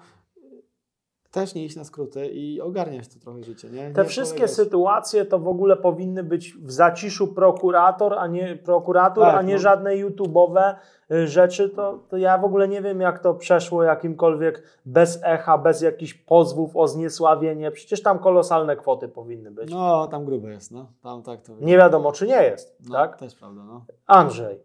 [1.31, 3.71] też nie iść na skróty i ogarniać to trochę życie.
[3.71, 3.91] Nie?
[3.91, 8.57] Te nie wszystkie polegać- sytuacje to w ogóle powinny być w zaciszu prokurator, a nie
[8.65, 9.61] prokurator, Tak, a nie no.
[9.61, 10.75] żadne YouTube'owe
[11.13, 11.69] y, rzeczy.
[11.69, 16.15] To, to ja w ogóle nie wiem, jak to przeszło jakimkolwiek bez echa, bez jakichś
[16.15, 17.71] pozwów o zniesławienie.
[17.71, 19.71] Przecież tam kolosalne kwoty powinny być.
[19.73, 20.87] No, tam grube jest, no.
[21.03, 23.17] Tam tak to Nie wiadomo, czy nie jest, no, tak?
[23.17, 23.85] Też prawda, no.
[24.07, 24.61] Andrzej,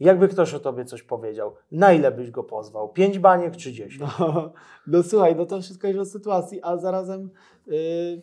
[0.00, 2.88] jakby ktoś o tobie coś powiedział, na ile byś go pozwał?
[2.88, 3.98] Pięć baniek czy dziesięć?
[4.18, 4.52] No,
[4.86, 7.30] no słuchaj, no to wszystko jest od sytuacji, a zarazem
[7.66, 8.22] yy,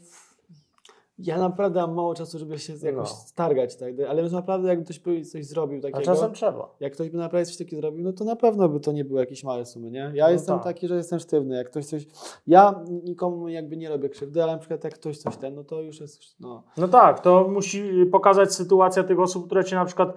[1.18, 3.16] ja naprawdę mam mało czasu, żeby się jakoś No.
[3.16, 6.76] stargać, tak, ale naprawdę jakby ktoś by coś zrobił A takiego, czasem trzeba.
[6.80, 9.20] jak ktoś by naprawdę coś takiego zrobił, no to na pewno by to nie były
[9.20, 10.12] jakieś małe sumy, nie?
[10.14, 10.64] Ja No jestem tak.
[10.64, 12.08] taki, że jestem sztywny, jak ktoś coś,
[12.48, 15.82] ja nikomu jakby nie robię krzywdy, ale na przykład jak ktoś coś ten, no to
[15.82, 20.14] już jest, no, No tak, to musi pokazać sytuacja tych osób, które cię na przykład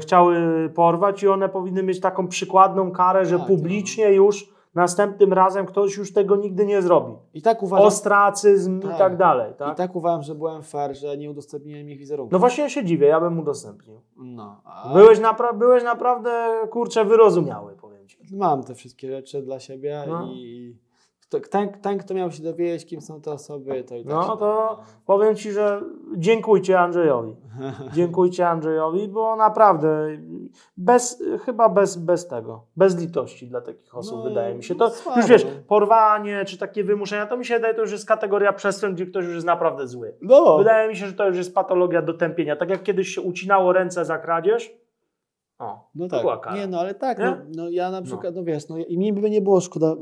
[0.00, 0.36] chciały
[0.74, 5.96] porwać i one powinny mieć taką przykładną karę, że Tak, publicznie już następnym razem ktoś
[5.96, 7.12] już tego nigdy nie zrobi.
[7.34, 8.98] i tak uważam, Ostracyzm i Tak.
[8.98, 9.76] tak dalej, i tak?
[9.76, 12.32] tak uważam, że byłem fair, że nie udostępniłem ich wizerunku.
[12.32, 14.00] No właśnie ja się dziwię, ja bym udostępnił.
[14.16, 16.30] No, a Byłeś, napra- byłeś naprawdę,
[16.70, 18.18] kurczę, wyrozumiały, powiem ci.
[18.36, 20.26] mam te wszystkie rzeczy dla siebie No.
[20.32, 20.76] i
[21.30, 24.36] kto, ten, ten, kto miał się dowiedzieć, kim są te osoby, to i tak No
[24.36, 25.82] to powiem ci, że
[26.16, 27.36] dziękujcie Andrzejowi.
[27.96, 30.08] Dziękujcie Andrzejowi, bo naprawdę
[30.76, 34.74] bez, chyba bez, bez tego, bez litości dla takich osób, No, wydaje mi się.
[34.78, 35.50] no To już wiesz, no.
[35.68, 39.24] porwanie czy takie wymuszenia, to mi się wydaje, to już jest kategoria przestępstw, gdzie ktoś
[39.24, 40.14] już jest naprawdę zły.
[40.22, 42.56] No, Wydaje mi się, że to już jest patologia do tępienia.
[42.56, 44.72] Tak jak kiedyś się ucinało ręce za kradzież.
[45.60, 46.44] O, no to była tak.
[46.44, 46.56] kara.
[46.56, 48.44] Nie, no ale tak, no, no ja na przykład, no.
[48.44, 49.96] wiesz, no i mi by nie było szkoda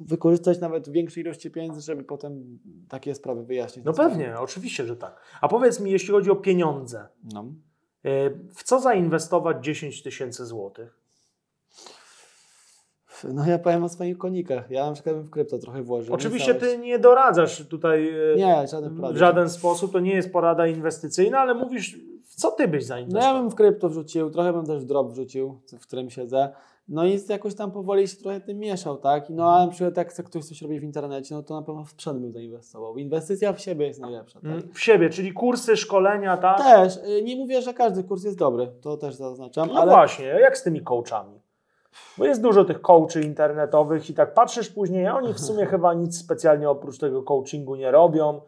[0.00, 3.84] wykorzystać nawet większej ilości pieniędzy, żeby potem takie sprawy wyjaśnić.
[3.84, 5.20] No pewnie, oczywiście, że tak.
[5.40, 7.44] A powiedz mi, jeśli chodzi o pieniądze, No.
[8.06, 10.99] y, w co zainwestować 10 tysięcy złotych?
[13.32, 14.70] No ja powiem o swoich konikach.
[14.70, 16.14] Ja na przykład bym w krypto trochę włożył.
[16.14, 20.66] Oczywiście ty nie doradzasz tutaj y, Nie, żaden w żaden sposób, to nie jest porada
[20.66, 23.34] inwestycyjna, ale mówisz, w co ty byś No zainwestował?
[23.36, 26.52] ja bym w krypto wrzucił, trochę bym też w drop wrzucił, w którym siedzę.
[26.88, 29.30] No i jakoś tam powoli się trochę tym mieszał, tak?
[29.30, 31.90] No a na przykład jak ktoś coś robi w internecie, no to na pewno w
[31.90, 32.96] sprzęt bym zainwestował.
[32.98, 34.50] Inwestycja w siebie jest najlepsza, tak?
[34.50, 36.58] Mm, W siebie, czyli kursy, szkolenia, tak?
[36.58, 40.24] Też, y, nie mówię, że każdy kurs jest dobry, to też zaznaczam, No ale właśnie,
[40.26, 41.40] jak z tymi coachami?
[42.18, 45.94] Bo jest dużo tych coachy internetowych i tak patrzysz później, a oni w sumie chyba
[45.94, 48.40] nic specjalnie oprócz tego coachingu nie robią.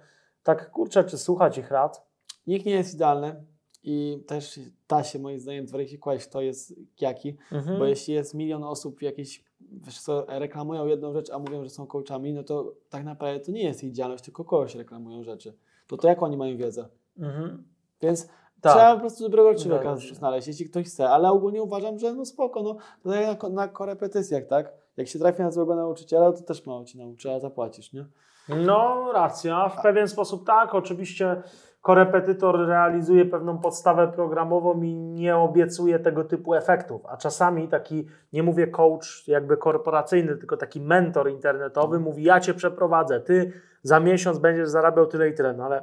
[0.42, 2.12] Tak, kurczę, czy słuchać ich rad?
[2.46, 3.44] nikt nie jest idealny
[3.85, 7.78] i też da się moim zdaniem zweryfikować, kto jest jaki, Mhm.
[7.78, 11.87] bo jeśli jest milion osób jakieś, wiesz co, reklamują jedną rzecz, a mówią, że są
[11.87, 15.55] coachami, no to tak naprawdę to nie jest ich działalność, tylko kogoś reklamują rzeczy.
[15.87, 16.88] To to jak oni mają wiedzę?
[17.18, 17.64] Mhm.
[18.02, 18.28] Więc
[18.62, 18.72] Tak.
[18.72, 20.14] Trzeba po prostu dobrego człowieka się.
[20.14, 23.48] znaleźć, jeśli ktoś chce, ale ogólnie uważam, że no spoko, no to tak jak na,
[23.48, 24.72] na korepetycjach, tak?
[24.96, 28.07] Jak się trafi na złego nauczyciela, to też mało ci nauczy, a zapłacisz, nie?
[28.48, 29.68] No, racja.
[29.68, 30.75] W pewien sposób tak.
[30.75, 31.42] Oczywiście
[31.81, 37.07] korepetytor realizuje pewną podstawę programową i nie obiecuje tego typu efektów.
[37.07, 42.55] A czasami taki, nie mówię coach jakby korporacyjny, tylko taki mentor internetowy mówi: Ja cię
[42.55, 45.53] przeprowadzę, ty za miesiąc będziesz zarabiał tyle i tyle.
[45.53, 45.83] No ale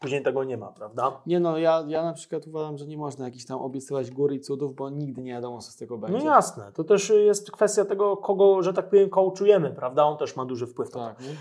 [0.00, 1.20] później tego nie ma, prawda?
[1.26, 4.40] Nie no, ja, ja na przykład uważam, że nie można jakichś tam obiecywać góry i
[4.40, 6.18] cudów, bo nigdy nie wiadomo, co z tego będzie.
[6.18, 6.72] No jasne.
[6.74, 10.04] To też jest kwestia tego, kogo, że tak powiem, coachujemy, prawda?
[10.04, 10.94] On też ma duży wpływ.
[10.94, 11.06] na to.
[11.06, 11.34] Tak, nie?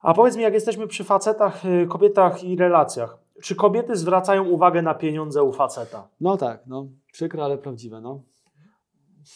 [0.00, 4.82] A powiedz mi, jak jesteśmy przy facetach, y, kobietach i relacjach, czy kobiety zwracają uwagę
[4.82, 6.08] na pieniądze u faceta?
[6.20, 6.86] No tak, no.
[7.12, 8.20] Przykre, ale prawdziwe, no.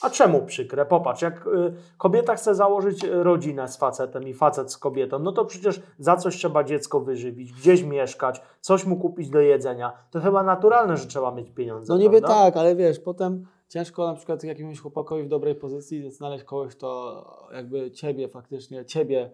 [0.03, 0.87] A czemu przykre?
[0.87, 5.33] Popatrz, jak y, kobieta chce założyć y, rodzinę z facetem i facet z kobietą, no
[5.33, 9.93] to przecież za coś trzeba dziecko wyżywić, gdzieś mieszkać, coś mu kupić do jedzenia.
[10.11, 11.93] To chyba naturalne, że trzeba mieć pieniądze.
[11.93, 12.45] No niby prawda?
[12.45, 17.25] tak, ale wiesz, potem ciężko na przykład jakiemuś chłopakowi w dobrej pozycji znaleźć kogoś, kto
[17.53, 19.31] jakby ciebie faktycznie, ciebie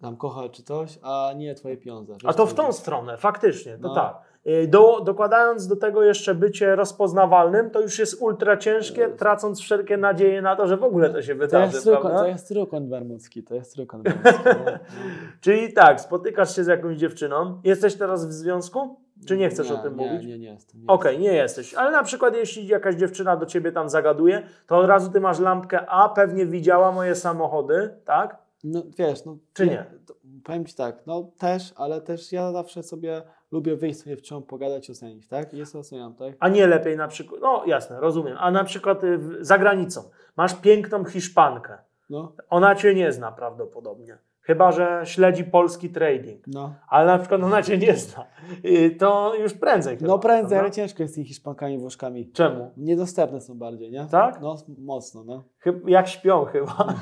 [0.00, 2.16] tam kocha czy coś, a nie twoje pieniądze.
[2.24, 2.78] A to w tą chodzi?
[2.78, 3.94] stronę, faktycznie, to No.
[3.94, 4.33] tak.
[4.46, 9.96] Y, Do, dokładając do tego jeszcze bycie rozpoznawalnym, to już jest ultra ciężkie, tracąc wszelkie
[9.96, 11.72] nadzieje na to, że w ogóle to się To wydarzy.
[11.74, 14.44] jest, trójkąt, to jest trójkąt bermudzki, to jest trójkąt bermudzki.
[14.66, 14.72] no.
[15.40, 19.76] Czyli tak, spotykasz się z jakąś dziewczyną, jesteś teraz w związku, czy nie chcesz o
[19.78, 20.26] tym nie, mówić?
[20.26, 20.80] Nie, nie jestem.
[20.80, 24.76] Nie Okej, nie jesteś, ale na przykład jeśli jakaś dziewczyna do ciebie tam zagaduje, to
[24.78, 28.36] od razu ty masz lampkę, a pewnie widziała moje samochody, tak?
[28.64, 29.36] No wiesz, no.
[29.52, 29.84] Czy nie?
[30.06, 34.18] to- Powiem Ci tak, no też, ale też ja zawsze sobie lubię wyjść sobie w
[34.18, 35.54] dziewczyną, pogadać, ocenić, tak?
[35.54, 36.34] I jest oceniam, tak?
[36.40, 40.02] A nie lepiej na przykład, no jasne, rozumiem, a na przykład y, za granicą
[40.36, 41.78] masz piękną Hiszpankę,
[42.10, 46.74] No, ona cię nie zna prawdopodobnie, chyba że śledzi polski trading, no.
[46.88, 48.26] ale na przykład ona cię nie zna,
[48.64, 50.76] Y, to już prędzej chyba, No prędzej, ale prawda?
[50.76, 52.30] ciężko jest z tymi Hiszpankami, Włoszkami.
[52.32, 52.70] Czemu?
[52.76, 54.06] Niedostępne są bardziej, nie?
[54.10, 54.40] Tak?
[54.40, 55.42] No, mocno, no.
[55.86, 56.76] Jak śpią chyba.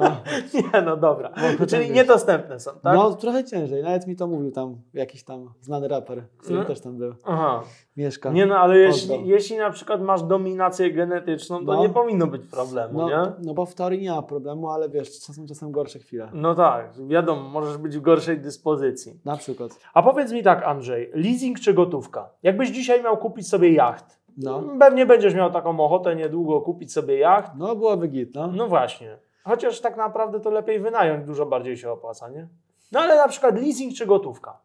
[0.00, 0.02] No,
[0.54, 1.30] Nie, no dobra.
[1.60, 2.94] No, Czyli niedostępne są, tak?
[2.94, 6.64] no trochę ciężej, nawet mi to mówił tam jakiś tam znany raper, który No.
[6.64, 7.62] też tam był, Aha.
[7.96, 8.30] mieszka.
[8.32, 11.80] Nie no, ale jeśli, jeśli na przykład masz dominację genetyczną, to No.
[11.82, 13.32] nie powinno być problemu, no, nie?
[13.42, 16.28] no bo w teorii nie ma problemu, ale wiesz, czasem czasem gorsze chwile.
[16.32, 19.20] No tak, wiadomo, możesz być w gorszej dyspozycji.
[19.24, 19.70] Na przykład.
[19.94, 22.30] A powiedz mi tak, Andrzej, leasing czy gotówka?
[22.42, 24.62] Jakbyś dzisiaj miał kupić sobie jacht, No.
[24.80, 27.52] pewnie będziesz miał taką ochotę niedługo kupić sobie jacht.
[27.56, 28.46] No byłoby git, no.
[28.46, 29.18] No właśnie.
[29.44, 32.48] Chociaż tak naprawdę to lepiej wynająć, dużo bardziej się opłaca, nie?
[32.92, 34.58] No ale na przykład leasing czy gotówka?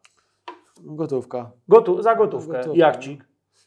[0.80, 1.50] Gotówka.
[1.68, 3.24] Gotu za gotówkę, Gotówka, jachcik.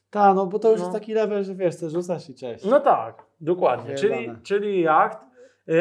[0.10, 0.86] Tak, no bo to już No.
[0.86, 2.66] jest taki level, że wiesz, ty rzucasz i cześć.
[2.66, 3.96] No tak, dokładnie.
[3.96, 5.18] Czyli, czyli jacht,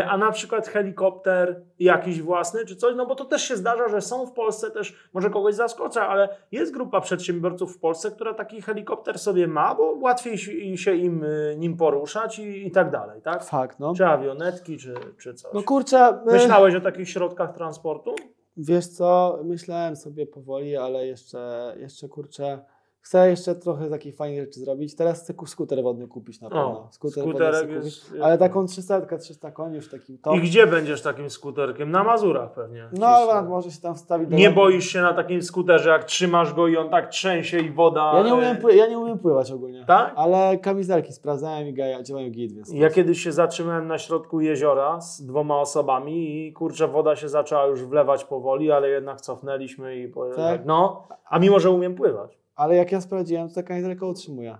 [0.08, 4.00] a na przykład helikopter jakiś własny czy coś, no bo to też się zdarza, że
[4.00, 8.62] są w Polsce też, może kogoś zaskoczę, ale jest grupa przedsiębiorców w Polsce, która taki
[8.62, 13.22] helikopter sobie ma, bo łatwiej się- się im, y, nim poruszać i, i tak dalej,
[13.22, 13.44] tak?
[13.44, 13.94] Fakt, no.
[13.94, 15.52] Czy awionetki, czy, czy coś.
[15.54, 18.14] No kurczę, my- Myślałeś o takich środkach transportu?
[18.56, 22.64] wiesz co, myślałem sobie powoli, ale jeszcze, jeszcze kurczę,
[23.04, 24.96] chcę jeszcze trochę takich fajnych rzeczy zrobić.
[24.96, 26.64] Teraz chcę ku- skuter wodny kupić na pewno.
[26.64, 27.84] O, skuter wodny skuterek chcę kupić.
[27.84, 28.22] jest...
[28.22, 30.34] Ale taką 300, 300 koni już takim top.
[30.34, 31.90] I gdzie będziesz takim skuterkiem?
[31.90, 32.88] Na Mazurach pewnie.
[32.92, 36.68] No ale może się tam wstawić Nie boisz się na takim skuterze, jak trzymasz go
[36.68, 38.12] i on tak trzęsie i woda...
[38.14, 39.84] Ja nie, umiem pły- ja nie umiem pływać ogólnie.
[39.86, 40.12] Tak?
[40.16, 42.72] Ale kamizelki sprawdzałem i gaja- działają git, więc...
[42.72, 47.66] Ja kiedyś się zatrzymałem na środku jeziora z dwoma osobami i kurczę, woda się zaczęła
[47.66, 50.12] już wlewać powoli, ale jednak cofnęliśmy i.
[50.36, 50.66] Tak?
[50.66, 52.43] no, a mimo, że umiem pływać.
[52.56, 54.58] Ale jak ja sprawdziłem, to ta kamizelka utrzymuje.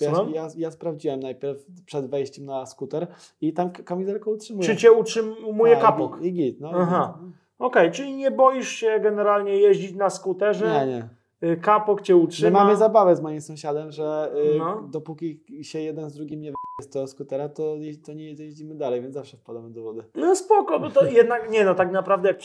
[0.00, 3.06] Ja, ja, ja sprawdziłem najpierw przed wejściem na skuter
[3.40, 4.68] i tam k- kamizelka utrzymuje.
[4.68, 6.18] Czy cię utrzymuje Tak, kapok?
[6.22, 6.70] I, i git, no.
[6.74, 7.18] Aha.
[7.58, 10.92] Okej, czyli nie boisz się generalnie jeździć na skuterze, Nie,
[11.42, 11.48] nie.
[11.52, 12.58] y, kapok cię My utrzyma.
[12.64, 14.82] mamy zabawę z moim sąsiadem, że y, No.
[14.90, 17.76] dopóki się jeden z drugim nie wyjdzie z tego skutera, to,
[18.06, 20.04] to nie jeździmy dalej, więc zawsze wpadamy do wody.
[20.14, 22.38] No spoko, bo to jednak, nie no, tak naprawdę jak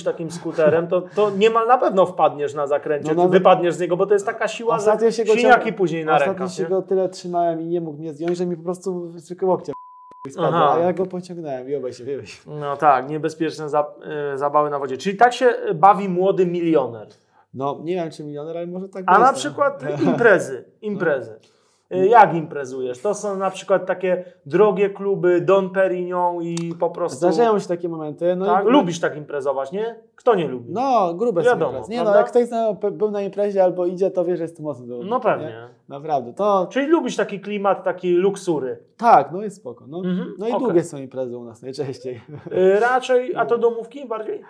[0.00, 3.96] takim skuterem, to, to niemal na pewno wpadniesz na zakręcie, No nawet- wypadniesz z niego,
[3.96, 6.52] bo to jest taka siła, Ostatnio że się go siniaki ciąg- później na Ostatnio rękach.
[6.52, 6.68] się nie?
[6.68, 9.72] go tyle trzymałem i nie mógł mnie zdjąć, że mi po prostu zwykle łokcie
[10.30, 10.74] spadło, Aha.
[10.74, 12.22] a ja go pociągnąłem i obaj się wyjęły.
[12.46, 13.86] No tak, niebezpieczne za,
[14.34, 14.96] y, zabawy na wodzie.
[14.96, 17.08] Czyli tak się bawi młody milioner.
[17.54, 19.32] No, nie wiem czy milioner, ale może tak A na no.
[19.32, 21.30] przykład imprezy, imprezy.
[21.32, 21.51] Y,
[21.92, 22.98] Jak imprezujesz?
[22.98, 27.18] To są na przykład takie drogie kluby, Don Perignon i po prostu...
[27.18, 28.36] Zdarzają się takie momenty.
[28.36, 28.64] No tak?
[28.64, 29.94] i, Lubisz tak imprezować, nie?
[30.16, 30.72] Kto nie lubi?
[30.72, 31.90] No, grube Wiadomo, są imprezy.
[31.92, 32.44] Nie no, jak ktoś
[32.92, 35.22] był na imprezie albo idzie, to wie, że jest mocno zawodnik, No Nie?
[35.22, 35.68] pewnie.
[35.88, 38.78] Naprawdę, to Czyli lubisz taki klimat, taki luksury.
[38.96, 39.84] tak, no jest spoko.
[39.88, 40.64] No, Mhm, no i okej.
[40.64, 42.20] długie są imprezy u nas najczęściej.
[42.52, 44.42] Y, Raczej, a to domówki bardziej?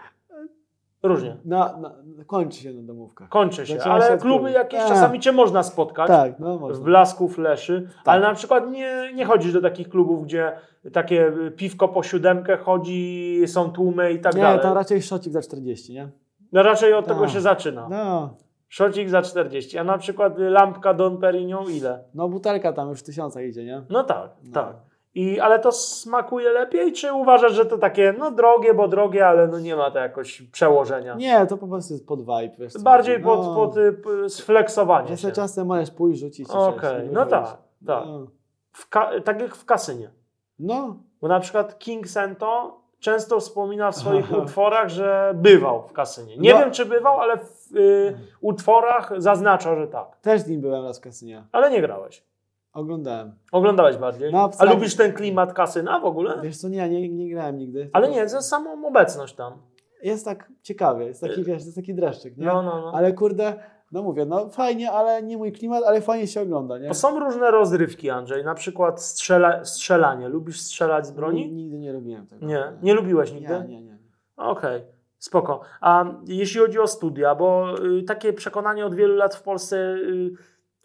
[1.03, 1.37] Różnie.
[1.45, 1.93] Na, na,
[2.27, 3.29] kończy się na domówkach.
[3.29, 4.47] Kończy się, Zaczyna ale kluby klubu.
[4.49, 4.89] jakieś Tak.
[4.89, 6.09] czasami cię można spotkać.
[6.09, 6.85] Tak, no W można.
[6.85, 8.15] blasku fleszy, Tak.
[8.15, 10.53] ale na przykład nie, nie chodzisz do takich klubów, gdzie
[10.93, 14.61] takie piwko po siódemkę chodzi, są tłumy i tak Nie, dalej.
[14.63, 16.09] tam raczej szocik za 40, nie?
[16.53, 17.15] No raczej od Tak.
[17.15, 17.89] tego się zaczyna.
[17.91, 18.37] No,
[18.69, 22.05] Szocik za 40, a na przykład lampka Don Perignon ile?
[22.15, 23.83] no butelka tam już w tysiącach idzie, nie?
[23.91, 24.53] No tak, No.
[24.53, 24.77] tak.
[25.15, 29.49] I, ale to smakuje lepiej, czy uważasz, że to takie, no drogie, bo drogie, ale
[29.49, 31.15] no nie ma to jakoś przełożenia?
[31.15, 33.25] Nie, to po prostu jest pod vibe, wiesz Bardziej chodzi.
[33.25, 35.33] pod, no, pod y, sfleksowanie Że się.
[35.33, 37.45] czasem możesz pójść, rzucić Okej, nie no tak,
[37.87, 38.05] tak.
[38.07, 38.27] No.
[39.25, 40.11] Tak jak w kasynie.
[40.59, 46.37] no, Bo na przykład King Sento często wspomina w swoich utworach, że bywał w kasynie.
[46.37, 46.59] Nie No.
[46.59, 50.17] wiem, czy bywał, ale w y, utworach zaznacza, że tak.
[50.17, 51.45] też z nim byłem raz w kasynie.
[51.53, 52.25] Ale nie grałeś.
[52.73, 53.33] Oglądałem.
[53.53, 54.33] Oglądałeś bardziej.
[54.33, 56.41] No, A lubisz ten klimat kasyna w ogóle?
[56.43, 57.91] Wiesz co, nie, nie, nie grałem nigdy.
[57.93, 59.53] Ale nie, za samą obecność tam.
[60.03, 62.47] Jest tak ciekawie, jest taki, wiesz, jest taki dreszczyk, nie?
[62.47, 62.93] No, no, no.
[62.95, 63.55] Ale kurde,
[63.93, 66.89] no mówię, no fajnie, ale nie mój klimat, ale fajnie się ogląda, nie?
[66.89, 68.45] To są różne rozrywki, Andrzej.
[68.45, 70.29] Na przykład strzela, strzelanie.
[70.29, 71.53] Lubisz strzelać z Ni- broni?
[71.53, 72.47] Nigdy nie robiłem tego.
[72.47, 72.73] Nie.
[72.83, 73.55] Nie lubiłeś nigdy?
[73.55, 73.99] Nie, nie, nie.
[74.37, 74.83] Okej,
[75.19, 75.61] spoko.
[75.81, 80.31] A jeśli chodzi o studia, bo y, takie przekonanie od wielu lat w Polsce y,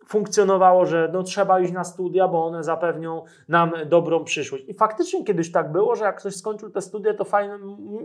[0.07, 4.63] funkcjonowało, że no, trzeba iść na studia, bo one zapewnią nam dobrą przyszłość.
[4.67, 7.57] I faktycznie kiedyś tak było, że jak ktoś skończył te studia, to fajnie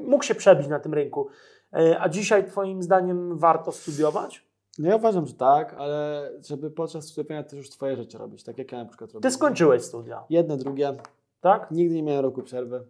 [0.04, 1.28] mógł się przebić na tym rynku.
[1.72, 4.46] E, A dzisiaj twoim zdaniem warto studiować?
[4.78, 8.58] No ja uważam, że tak, ale żeby podczas studiowania też już swoje rzeczy robić, tak
[8.58, 9.22] jak ja na przykład robię.
[9.22, 10.96] Ty skończyłeś studia, Jedne, drugie.
[11.40, 11.70] tak?
[11.70, 12.84] Nigdy nie miałem roku przerwy.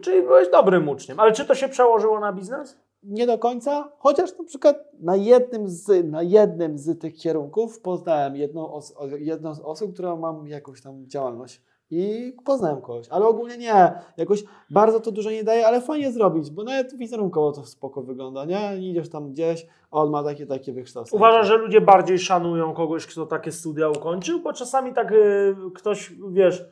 [0.00, 1.20] Czyli byłeś dobrym uczniem.
[1.20, 2.78] Ale czy to się przełożyło na biznes?
[3.02, 8.36] Nie do końca, chociaż na przykład na jednym z, na jednym z tych kierunków poznałem
[8.36, 8.80] jedną,
[9.18, 14.44] jedną z osób, która mam jakąś tam działalność i poznałem kogoś, ale ogólnie nie, jakoś
[14.70, 18.90] bardzo to dużo nie daje, ale fajnie zrobić, bo nawet wizerunkowo to spoko wygląda, nie?
[18.90, 21.16] Idziesz tam gdzieś, a on ma takie, takie wykształcenie.
[21.16, 24.40] Uważasz, że ludzie bardziej szanują kogoś, kto takie studia ukończył?
[24.40, 26.64] Bo czasami tak y, ktoś, wiesz,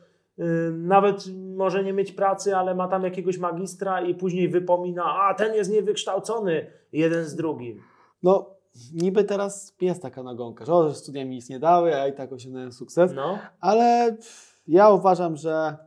[0.71, 1.23] nawet
[1.55, 5.71] może nie mieć pracy, ale ma tam jakiegoś magistra i później wypomina, a ten jest
[5.71, 7.81] niewykształcony, jeden z drugim.
[8.23, 8.49] No,
[8.93, 12.13] niby teraz jest taka nagonka, że, o, że studia mi nic nie dały, a i
[12.13, 13.39] tak osiągnąłem sukces, No.
[13.61, 14.17] Ale
[14.67, 15.77] ja uważam, że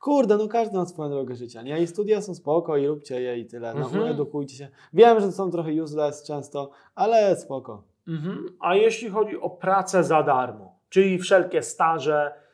[0.00, 1.82] kurde, no każdy ma swoją drogę życia, nie?
[1.82, 3.74] I studia są spoko i róbcie je i tyle.
[3.74, 4.04] No, Mhm.
[4.04, 4.68] edukujcie się.
[4.92, 7.82] Wiem, że są trochę useless często, ale spoko.
[8.08, 8.46] Mhm.
[8.60, 12.47] A jeśli chodzi o pracę za darmo, czyli wszelkie staże, y,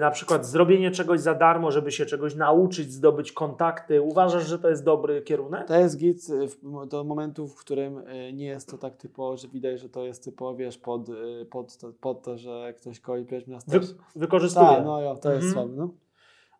[0.00, 4.68] na przykład zrobienie czegoś za darmo, żeby się czegoś nauczyć, zdobyć kontakty, uważasz, że to
[4.68, 5.68] jest dobry kierunek?
[5.68, 9.48] To jest git y, do momentu, w którym y, nie jest to tak typowo, że
[9.48, 13.22] widać, że to jest typowo, wiesz, pod, y, pod, to, pod to, że ktoś kogoś
[13.24, 13.80] bierze na Wy,
[14.16, 14.66] wykorzystuje.
[14.66, 15.52] Tak, no jo, to jest Mhm.
[15.52, 15.88] słabe, no.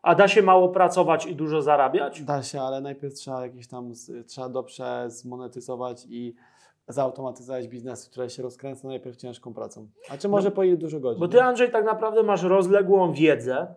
[0.01, 2.21] A da się mało pracować i dużo zarabiać?
[2.21, 3.91] Da się, ale najpierw trzeba jakieś tam,
[4.27, 6.35] trzeba dobrze zmonetyzować i
[6.87, 9.87] zautomatyzować biznesy, które się rozkręcą najpierw ciężką pracą.
[10.09, 11.19] A czy może po ile dużo godzin?
[11.19, 13.67] Bo ty, Andrzej, tak naprawdę masz rozległą wiedzę,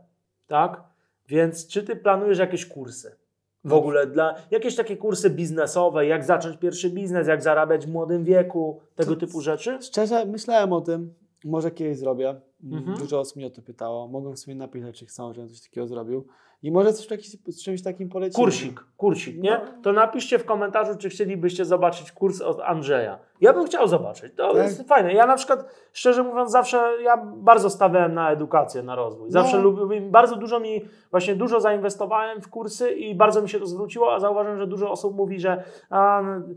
[0.47, 0.83] tak?
[1.29, 3.17] Więc czy ty planujesz jakieś kursy?
[3.65, 8.25] W ogóle dla jakieś takie kursy biznesowe, jak zacząć pierwszy biznes, jak zarabiać w młodym
[8.25, 9.79] wieku, tego typu rzeczy?
[9.83, 12.29] Szczerze, myślałem o tym, może kiedyś zrobię.
[12.65, 12.97] Mm, Mhm.
[12.99, 14.09] Dużo osób mnie o to pytało.
[14.09, 16.27] Mogą w sumie napisać, czy chcą, żebym coś takiego zrobił.
[16.63, 18.37] I może coś taki, z czymś takim polecić.
[18.37, 19.51] Kursik, kursik, nie?
[19.77, 19.83] No.
[19.83, 23.19] To napiszcie w komentarzu, czy chcielibyście zobaczyć kurs od Andrzeja.
[23.41, 24.57] Ja bym chciał zobaczyć, to Tak.
[24.63, 25.15] jest fajne.
[25.15, 29.31] Ja na przykład, szczerze mówiąc, zawsze, ja bardzo stawiałem na edukację, na rozwój.
[29.31, 29.63] Zawsze No.
[29.63, 34.15] lubiłem, bardzo dużo mi, właśnie dużo zainwestowałem w kursy i bardzo mi się to zwróciło,
[34.15, 36.55] a zauważyłem, że dużo osób mówi, że a, no,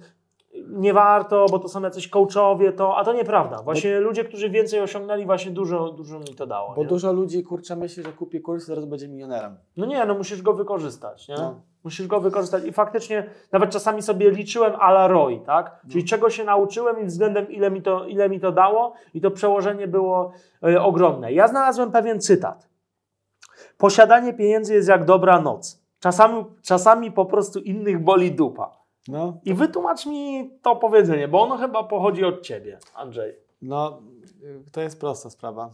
[0.69, 3.61] nie warto, bo to są jacyś coachowie, to, a to nieprawda.
[3.63, 6.73] Właśnie ludzie, którzy więcej osiągnęli, właśnie dużo, dużo mi to dało.
[6.75, 6.87] Bo nie?
[6.87, 9.57] dużo ludzi, kurczę, myśli, że kupi kurs i zaraz będzie milionerem.
[9.77, 11.35] No nie, no musisz go wykorzystać, nie?
[11.35, 11.61] No.
[11.83, 15.81] Musisz go wykorzystać i faktycznie nawet czasami sobie liczyłem a la ROI, tak?
[15.83, 15.91] No.
[15.91, 19.31] Czyli czego się nauczyłem i względem ile mi to, ile mi to dało i to
[19.31, 20.31] przełożenie było
[20.63, 21.33] e, ogromne.
[21.33, 22.69] Ja znalazłem pewien cytat.
[23.77, 25.83] Posiadanie pieniędzy jest jak dobra noc.
[25.99, 28.82] Czasami, czasami po prostu innych boli dupa.
[29.07, 33.35] No, I wytłumacz mi to powiedzenie, bo ono chyba pochodzi od ciebie, Andrzej.
[33.61, 34.01] no,
[34.71, 35.73] to jest prosta sprawa.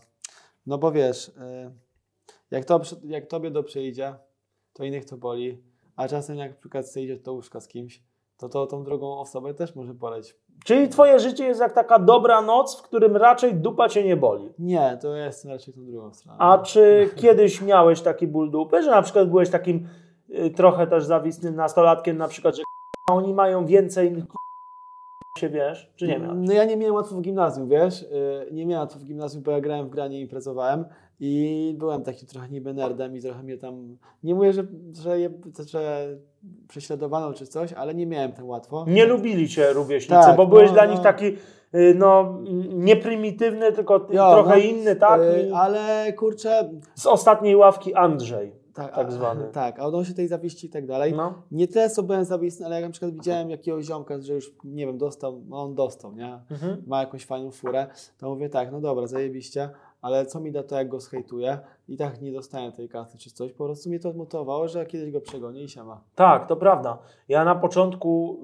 [0.65, 1.31] No bo wiesz, y,
[2.51, 4.15] jak, to, jak tobie dobrze idzie,
[4.73, 5.63] to innych to boli,
[5.95, 8.03] a czasem jak na przykład ty idziesz do łóżka z kimś,
[8.37, 10.35] to to tą drugą osobę też może boleć.
[10.65, 14.49] Czyli twoje życie jest jak taka dobra noc, w którym raczej dupa cię nie boli.
[14.59, 16.39] Nie, to jest raczej tą drugą stroną.
[16.39, 19.87] A czy kiedyś miałeś taki ból dupy, że na przykład byłeś takim
[20.29, 22.63] y, trochę też zawistnym nastolatkiem, na przykład, że
[23.13, 24.23] oni mają więcej
[25.37, 26.37] się, wiesz, czy nie miałeś?
[26.47, 28.01] No ja nie miałem łatwo w gimnazjum, wiesz?
[28.01, 30.85] Yy, Nie miałem łatwo w gimnazjum, bo ja grałem w granie i imprezowałem
[31.19, 34.63] i byłem takim trochę niby nerdem i trochę mnie tam, nie mówię, że,
[35.03, 35.29] że, je,
[35.67, 36.07] że
[36.67, 38.85] prześladowano czy coś, ale nie miałem tam łatwo.
[38.87, 40.91] Nie lubili cię rówieśnicy, Tak, bo byłeś no, dla no.
[40.91, 41.25] nich taki,
[41.75, 42.39] y, no,
[42.69, 45.21] nie prymitywny, tylko ty- Jo, trochę no, inny, tak?
[45.47, 48.58] I ale kurczę, Z ostatniej ławki Andrzej.
[48.84, 49.46] Tak, tak a- zwany.
[49.54, 51.13] Tak, a odnośnie tej zawiści i tak dalej.
[51.13, 51.34] No.
[51.52, 54.86] Nie tyle co byłem zawisny, ale jak na przykład widziałem jakiegoś ziomka, że już, nie
[54.86, 56.40] wiem, dostał, no on dostał, nie?
[56.52, 56.84] Mhm.
[56.88, 59.69] ma jakąś fajną furę, to mówię tak, no dobra, zajebiście,
[60.02, 63.32] ale co mi da to, jak go zhejtuję i tak nie dostałem tej kasy czy
[63.32, 66.02] coś, po prostu mnie to odmotywowało, że kiedyś go przegonię i siema.
[66.15, 66.98] Tak, to prawda.
[67.27, 68.40] Ja na początku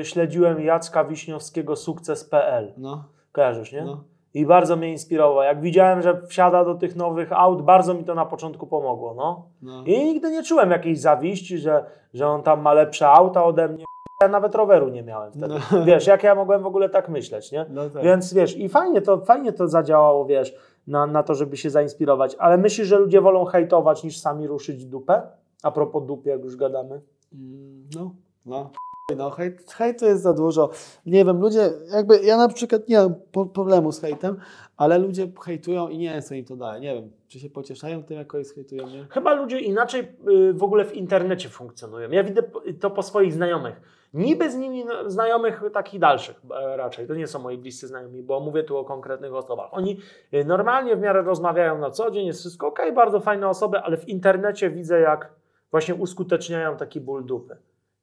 [0.00, 2.72] y, śledziłem Jacka Wiśniowskiego Sukces.pl.
[2.76, 3.84] No, Kojarzysz, nie?
[3.84, 4.04] no.
[4.34, 5.42] I bardzo mnie inspirował.
[5.42, 9.46] Jak widziałem, że wsiada do tych nowych aut, bardzo mi to na początku pomogło, no.
[9.62, 9.84] no.
[9.86, 13.84] I nigdy nie czułem jakiejś zawiści, że, że on tam ma lepsze auta ode mnie.
[14.22, 15.54] Ja nawet roweru nie miałem wtedy.
[15.72, 15.84] No.
[15.84, 17.66] Wiesz, jak ja mogłem w ogóle tak myśleć, nie?
[17.70, 18.02] No tak.
[18.02, 20.54] Więc wiesz, i fajnie to, fajnie to zadziałało, wiesz,
[20.86, 22.36] na, na to, żeby się zainspirować.
[22.38, 25.22] Ale myślisz, że ludzie wolą hejtować niż sami ruszyć dupę?
[25.62, 27.00] A propos dupy, jak już gadamy.
[27.32, 28.10] Mm, No,
[28.46, 28.70] no.
[29.16, 30.70] No, hejt, hejt to jest za dużo.
[31.06, 33.14] Nie wiem, ludzie, jakby ja na przykład nie mam
[33.48, 34.36] problemu z hejtem,
[34.76, 36.80] ale ludzie hejtują i nie wiem, co im to daje.
[36.80, 39.06] Nie wiem, czy się pocieszają tym, jak kogoś hejtują, nie?
[39.10, 42.10] Chyba ludzie inaczej y, w ogóle w internecie funkcjonują.
[42.10, 42.42] Ja widzę
[42.80, 43.80] to po swoich znajomych.
[44.14, 47.06] Niby z nimi no, znajomych takich dalszych e, raczej.
[47.06, 49.68] To nie są moi bliscy znajomi, bo mówię tu o konkretnych osobach.
[49.72, 50.00] Oni
[50.34, 53.96] y, normalnie w miarę rozmawiają na co dzień, jest wszystko ok, bardzo fajne osoby, ale
[53.96, 55.32] w internecie widzę jak
[55.70, 57.56] właśnie uskuteczniają taki ból dupy.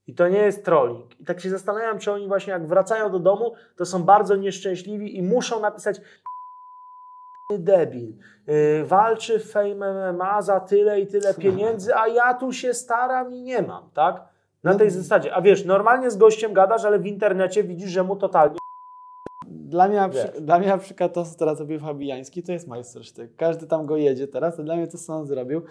[0.08, 1.20] I to nie jest trolling.
[1.20, 5.18] I tak się zastanawiam, czy oni właśnie jak wracają do domu, to są bardzo nieszczęśliwi
[5.18, 6.02] i muszą napisać
[7.60, 8.14] debil.
[8.48, 13.34] Yy, walczy w Fame MMA za tyle i tyle pieniędzy, a ja tu się staram
[13.34, 14.16] i nie mam, tak?
[14.64, 14.78] Na No.
[14.78, 15.34] tej zasadzie.
[15.34, 18.58] A wiesz, normalnie z gościem gadasz, ale w internecie widzisz, że mu totalnie.
[19.72, 23.36] Dla mnie, przy, dla mnie na przykład to, co teraz zrobił Fabijański, to jest majstersztyk.
[23.36, 25.62] Każdy tam go jedzie teraz, a dla mnie to, co on zrobił,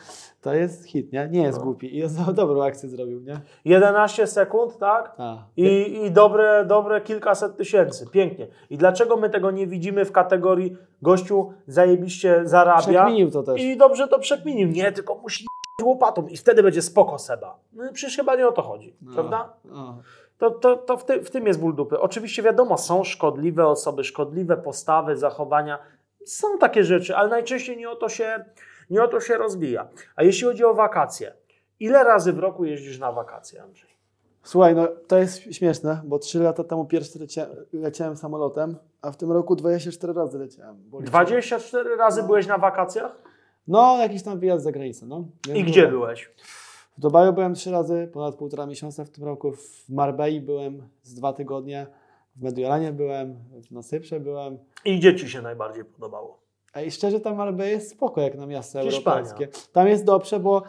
[0.40, 1.28] to jest hit, nie?
[1.30, 1.64] Nie jest No.
[1.64, 3.40] głupi i jest dobrą akcję zrobił, nie?
[3.64, 5.14] 11 sekund, tak?
[5.18, 5.38] A.
[5.57, 8.07] I, i dobre, dobre kilkaset tysięcy.
[8.12, 8.46] Pięknie.
[8.70, 13.61] I dlaczego my tego nie widzimy w kategorii gościu zajebiście zarabia Przekminił to też.
[13.62, 14.68] i dobrze to przekminił?
[14.68, 15.44] Nie, tylko musi
[15.82, 17.59] łopatą i wtedy będzie spoko Seba.
[17.72, 19.14] No przecież chyba nie o to chodzi, No.
[19.14, 19.53] prawda?
[19.72, 19.94] O.
[20.41, 22.01] To, to, to w, ty, w tym jest ból dupy.
[22.01, 25.78] Oczywiście wiadomo, są szkodliwe osoby, szkodliwe postawy, zachowania.
[26.24, 28.45] Są takie rzeczy, ale najczęściej nie o to się,
[28.91, 29.88] nie o to się rozbija.
[30.16, 31.32] A jeśli chodzi o wakacje,
[31.80, 33.91] ile razy w roku jeździsz na wakacje, Andrzej?
[34.43, 39.16] Słuchaj, no to jest śmieszne, bo trzy lata temu pierwszy lecia, leciałem samolotem, a w
[39.16, 40.76] tym roku 24 razy leciałem.
[40.91, 43.12] Bo 24 razy byłeś na wakacjach?
[43.68, 45.24] No, jakiś tam wyjazd za granicę, no.
[45.47, 45.95] Więc I gdzie byłem.
[45.95, 46.30] byłeś?
[46.99, 49.53] W Dubaju byłem trzy razy, ponad półtora miesiąca w tym roku.
[49.53, 51.86] W Marbei byłem z dwa tygodnie,
[52.36, 54.59] w Mediolanie byłem, na Cyprze byłem.
[54.84, 56.49] I gdzie ci się najbardziej podobało?
[56.86, 59.16] I szczerze, ta Marbella jest spoko jak na miasto Hiszpania.
[59.20, 59.48] europejskie.
[59.72, 60.62] Tam jest dobrze, bo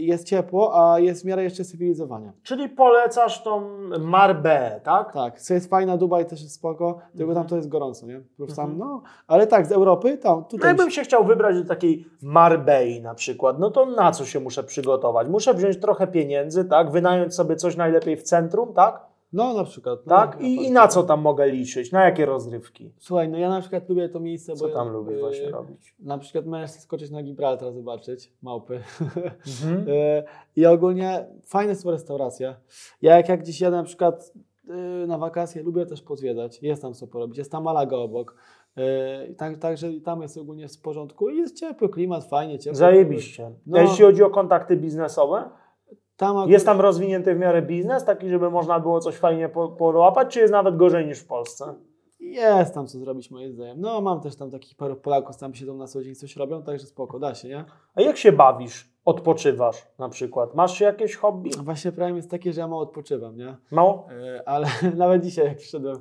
[0.00, 2.32] jest ciepło, a jest w miarę jeszcze cywilizowania.
[2.42, 3.60] Czyli polecasz tą
[3.98, 5.12] Marbę, tak?
[5.12, 8.20] Tak, co jest fajna, Dubaj też jest spoko, tylko tam to jest gorąco, nie?
[8.36, 8.78] Plus tam, Mhm.
[8.90, 10.68] no, ale tak, z Europy, tam, No tutaj...
[10.68, 14.64] jakbym się chciał wybrać do takiej Marbei na przykład, no to na co się muszę
[14.64, 15.28] przygotować?
[15.28, 16.90] Muszę wziąć trochę pieniędzy, tak?
[16.90, 19.00] Wynająć sobie coś najlepiej w centrum, tak?
[19.32, 20.06] No, na przykład.
[20.06, 20.40] No, Tak?
[20.40, 21.92] I, I na co tam mogę liczyć?
[21.92, 22.92] Na jakie rozrywki?
[22.98, 24.74] Słuchaj, no ja na przykład lubię to miejsce, Co bo...
[24.74, 25.94] tam lubisz y, właśnie robić?
[26.00, 28.80] Na przykład możesz skoczyć na Gibraltar, zobaczyć, małpy.
[29.62, 29.88] Mhm.
[29.88, 30.22] Y,
[30.56, 32.54] I ogólnie fajne są restauracje.
[33.02, 34.32] Ja jak, jak gdzieś jadę na przykład
[35.04, 36.62] y, na wakacje, lubię też pozwiedzać.
[36.62, 37.38] Jest tam co porobić.
[37.38, 38.34] Jest tam Malaga obok.
[39.36, 42.78] Tak, Także tam jest ogólnie w porządku i jest ciepły klimat, fajnie, ciepło.
[42.78, 43.50] Zajebiście.
[43.66, 43.78] No.
[43.78, 45.50] A jeśli chodzi o kontakty biznesowe,
[46.18, 49.68] Tam ogólnie- jest tam rozwinięty w miarę biznes, taki, żeby można było coś fajnie po-
[49.68, 51.74] połapać, czy jest nawet gorzej niż w Polsce?
[52.20, 53.80] Jest tam co zrobić moim zdaniem.
[53.80, 56.86] No mam też tam takich paru Polaków, tam siedzą na co dzień, coś robią, także
[56.86, 57.64] spoko, da się, nie?
[57.94, 58.98] A jak się bawisz?
[59.04, 60.54] Odpoczywasz na przykład?
[60.54, 61.50] Masz jakieś hobby?
[61.62, 63.56] Właśnie problem jest taki, że ja mało odpoczywam, nie?
[63.70, 64.06] Mało?
[64.36, 64.66] E, ale
[64.96, 65.96] nawet dzisiaj jak przyszedłem,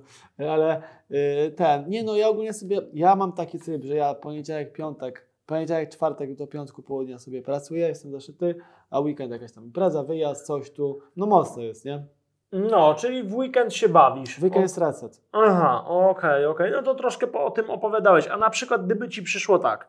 [0.50, 4.74] ale e, ten, nie no, ja ogólnie sobie, ja mam taki tryb, że ja poniedziałek,
[4.74, 8.56] piątek, poniedziałek, czwartek do piątku południa sobie pracuję, jestem zaszyty,
[8.90, 12.06] a weekend jakaś tam impreza, wyjazd, coś tu, no mocno jest, nie?
[12.52, 14.38] No, czyli w weekend się bawisz.
[14.40, 15.22] Weekend O- jest reset.
[15.32, 16.72] Aha, okej, okej.
[16.72, 18.28] No to troszkę po, o tym opowiadałeś.
[18.28, 19.88] A na przykład, gdyby ci przyszło tak,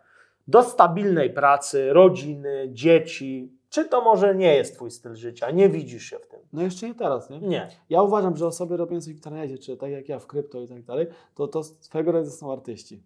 [0.48, 5.50] do stabilnej pracy, rodziny, dzieci, czy to może nie jest twój styl życia?
[5.50, 6.40] Nie widzisz się w tym?
[6.52, 7.38] No jeszcze nie teraz, nie?
[7.40, 7.68] Nie.
[7.90, 10.82] Ja uważam, że osoby robiące w internecie, czy tak jak ja w krypto i tak
[10.82, 13.02] dalej, to to swego rodzaju są artyści.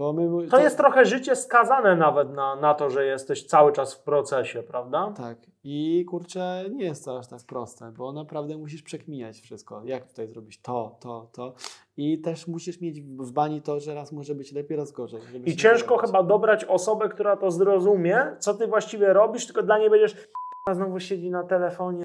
[0.00, 4.02] My, To jest trochę życie skazane nawet na, na to, że jesteś cały czas w
[4.02, 5.12] procesie, prawda?
[5.16, 5.38] Tak.
[5.64, 9.82] I kurczę, nie jest to aż tak proste, bo naprawdę musisz przekminiać wszystko.
[9.84, 11.54] Jak tutaj zrobić to, to, to.
[11.96, 15.20] I też musisz mieć w bani to, że raz może być lepiej, raz gorzej.
[15.44, 19.90] I ciężko chyba dobrać osobę, która to zrozumie, co ty właściwie robisz, tylko dla niej
[19.90, 20.28] będziesz
[20.68, 22.04] "A, znowu siedzi na telefonie,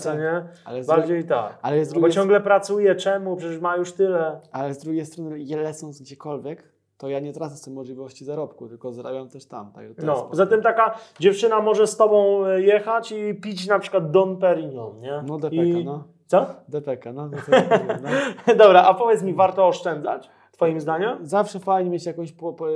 [0.00, 0.48] co nie?
[0.64, 1.58] Ale Bardziej tak.
[1.62, 3.36] ale, No bo ciągle pracuje, czemu?
[3.36, 4.40] Przecież ma już tyle.
[4.52, 8.92] ale z drugiej strony, lecąc gdziekolwiek, to ja nie tracę z tym możliwości zarobku, tylko
[8.92, 9.72] zarabiam też tam.
[9.72, 14.36] Tak, No, tym taka dziewczyna może z tobą e, jechać i pić na przykład Don
[14.36, 15.22] Perignon, nie?
[15.26, 15.84] No DPK, I...
[15.84, 16.04] no.
[16.26, 16.46] Co?
[16.68, 17.28] DPK, no.
[17.28, 17.36] no,
[18.46, 18.54] no.
[18.54, 21.26] Dobra, a powiedz mi, warto oszczędzać, twoim zdaniem?
[21.26, 22.66] Zawsze fajnie mieć jakąś po, po,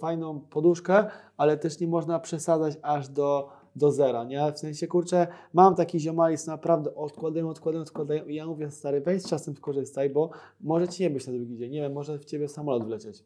[0.00, 1.04] fajną poduszkę,
[1.36, 4.52] ale też nie można przesadzać aż do, do zera, nie?
[4.52, 9.00] W sensie, kurczę, mam taki ziomali, co naprawdę odkładają, odkładają, odkładają i ja mówię, stary,
[9.00, 12.18] weź z czasem skorzystaj, bo może Ci nie być na drugi dzień, nie wiem, może
[12.18, 13.24] w Ciebie samolot wlecieć.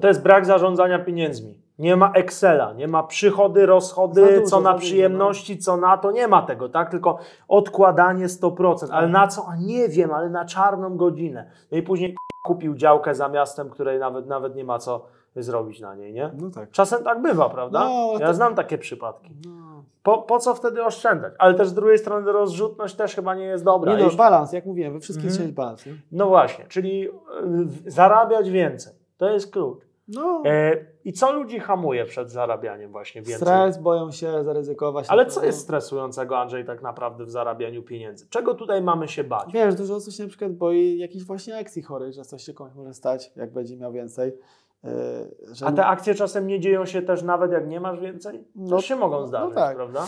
[0.00, 1.60] To jest brak zarządzania pieniędzmi.
[1.78, 6.10] Nie ma Excela, nie ma przychody, rozchody, dużo, co na dużo, przyjemności, co na to,
[6.10, 6.90] nie ma tego, tak?
[6.90, 7.18] Tylko
[7.48, 8.88] odkładanie 100%.
[8.90, 9.46] Ale na co?
[9.48, 11.50] A nie wiem, ale na czarną godzinę.
[11.72, 12.14] No i później
[12.44, 15.06] kupił działkę za miastem, której nawet, nawet nie ma co
[15.36, 16.30] zrobić na niej, nie?
[16.40, 16.70] No tak.
[16.70, 17.80] Czasem tak bywa, prawda?
[17.84, 19.30] No, ja to- znam takie przypadki.
[19.46, 19.84] No.
[20.02, 21.32] Po, po co wtedy oszczędzać?
[21.38, 23.92] Ale też z drugiej strony rozrzutność też chyba nie jest dobra.
[23.92, 25.34] Nie no, Jeśli- balans, jak mówiłem, we wszystkim Mhm.
[25.34, 25.92] trzeba mieć balans, nie?
[26.12, 27.10] no właśnie, czyli y,
[27.86, 28.92] zarabiać więcej.
[29.16, 29.78] To jest klucz.
[30.08, 33.48] No, E, I co ludzi hamuje przed zarabianiem właśnie więcej?
[33.48, 35.06] stres, boją się zaryzykować.
[35.08, 38.26] Ale na co jest stresującego, Andrzej, tak naprawdę w zarabianiu pieniędzy?
[38.30, 39.52] Czego tutaj mamy się bać?
[39.52, 42.74] Wiesz, dużo osób się na przykład boi jakichś właśnie akcji chorych, że coś się komuś
[42.74, 44.32] może stać, jak będzie miał więcej.
[45.52, 48.44] Że A te akcje czasem nie dzieją się też nawet jak nie masz więcej?
[48.54, 49.76] No, Też się mogą no zdarzyć, tak.
[49.76, 50.06] prawda?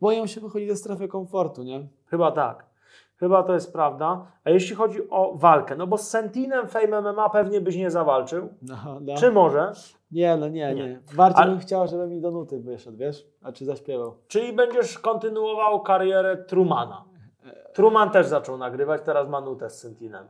[0.00, 1.88] boją się wychodzić ze strefy komfortu, nie?
[2.06, 2.65] Chyba tak.
[3.16, 4.26] Chyba to jest prawda.
[4.44, 8.48] A jeśli chodzi o walkę, no bo z Sentinem Fame MMA pewnie byś nie zawalczył.
[8.62, 9.14] No, no.
[9.16, 9.72] Czy może?
[10.12, 10.88] Nie, no nie, Nie.
[10.88, 11.00] nie.
[11.16, 13.26] Bardziej Ale- bym chciał, żeby mi do nuty wyszedł, wiesz?
[13.42, 14.14] A czy zaśpiewał?
[14.28, 17.04] Czyli będziesz kontynuował karierę Trumana.
[17.74, 20.26] Truman też zaczął nagrywać, teraz ma nutę z Sentinem.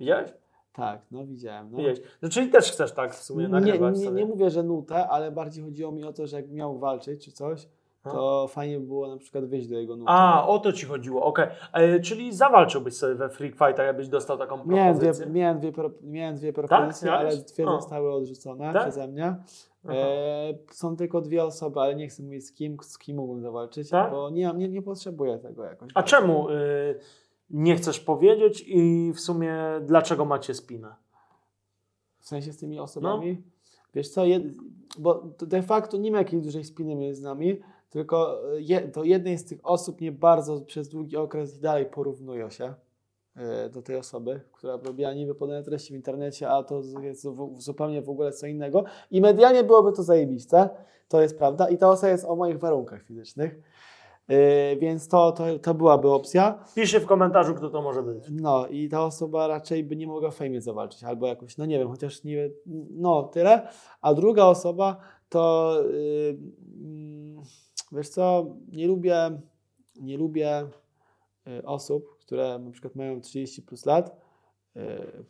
[0.00, 0.30] Widziałeś?
[0.72, 1.70] Tak, no widziałem.
[1.70, 1.76] No.
[1.78, 2.00] Widziałeś.
[2.22, 4.16] No, czyli też chcesz tak w sumie Nie, nagrywać nie, sobie.
[4.16, 7.32] nie mówię, że nutę, ale bardziej chodziło mi o to, że jakby miał walczyć czy
[7.32, 7.68] coś,
[8.12, 10.10] to fajnie by było na przykład wyjść do jego nuty.
[10.10, 11.46] A, o to ci chodziło, okej.
[11.72, 15.32] E, Czyli zawalczyłbyś sobie we Freak Fightach, jakbyś dostał taką Miałem dwie, propozycję?
[15.32, 17.42] miałem dwie, pro- miałem dwie propozycje, ale Miałeś?
[17.44, 18.82] dwie zostały odrzucone Tak?
[18.82, 19.36] przeze mnie.
[19.88, 23.90] E, są tylko dwie osoby, ale nie chcę mówić z kim, z kim mógłbym zawalczyć,
[23.90, 24.10] Tak?
[24.10, 25.90] bo nie, nie, nie potrzebuję tego jakoś.
[25.94, 26.54] A czemu y,
[27.50, 30.94] nie chcesz powiedzieć i w sumie dlaczego macie spinę?
[32.20, 33.42] W sensie z tymi osobami?
[33.94, 34.42] Wiesz co, jed,
[34.98, 37.60] bo de facto nie ma jakiejś dużej spiny między nami,
[37.90, 42.50] tylko je, to jednej z tych osób nie bardzo przez długi okres i dalej porównują
[42.50, 42.74] się
[43.36, 47.60] e, do tej osoby, która robiła niby podane treści w internecie, a to jest w,
[47.60, 48.84] zupełnie w ogóle co innego.
[49.10, 50.68] I medialnie byłoby to zajebiste,
[51.08, 51.68] to jest prawda.
[51.68, 53.60] I ta osoba jest o moich warunkach fizycznych,
[54.28, 56.64] e, więc to, to, to byłaby opcja.
[56.74, 58.24] Piszcie w komentarzu, kto to może być.
[58.30, 61.78] No i ta osoba raczej by nie mogła w fejmie zawalczyć, albo jakoś, no nie
[61.78, 62.50] wiem, chociaż nie,
[62.90, 63.68] no tyle.
[64.00, 64.96] A druga osoba
[65.28, 66.38] to, yy,
[67.92, 69.40] wiesz co, nie lubię,
[70.00, 70.68] nie lubię
[71.48, 74.80] y, osób, które na przykład mają 30 plus lat, y,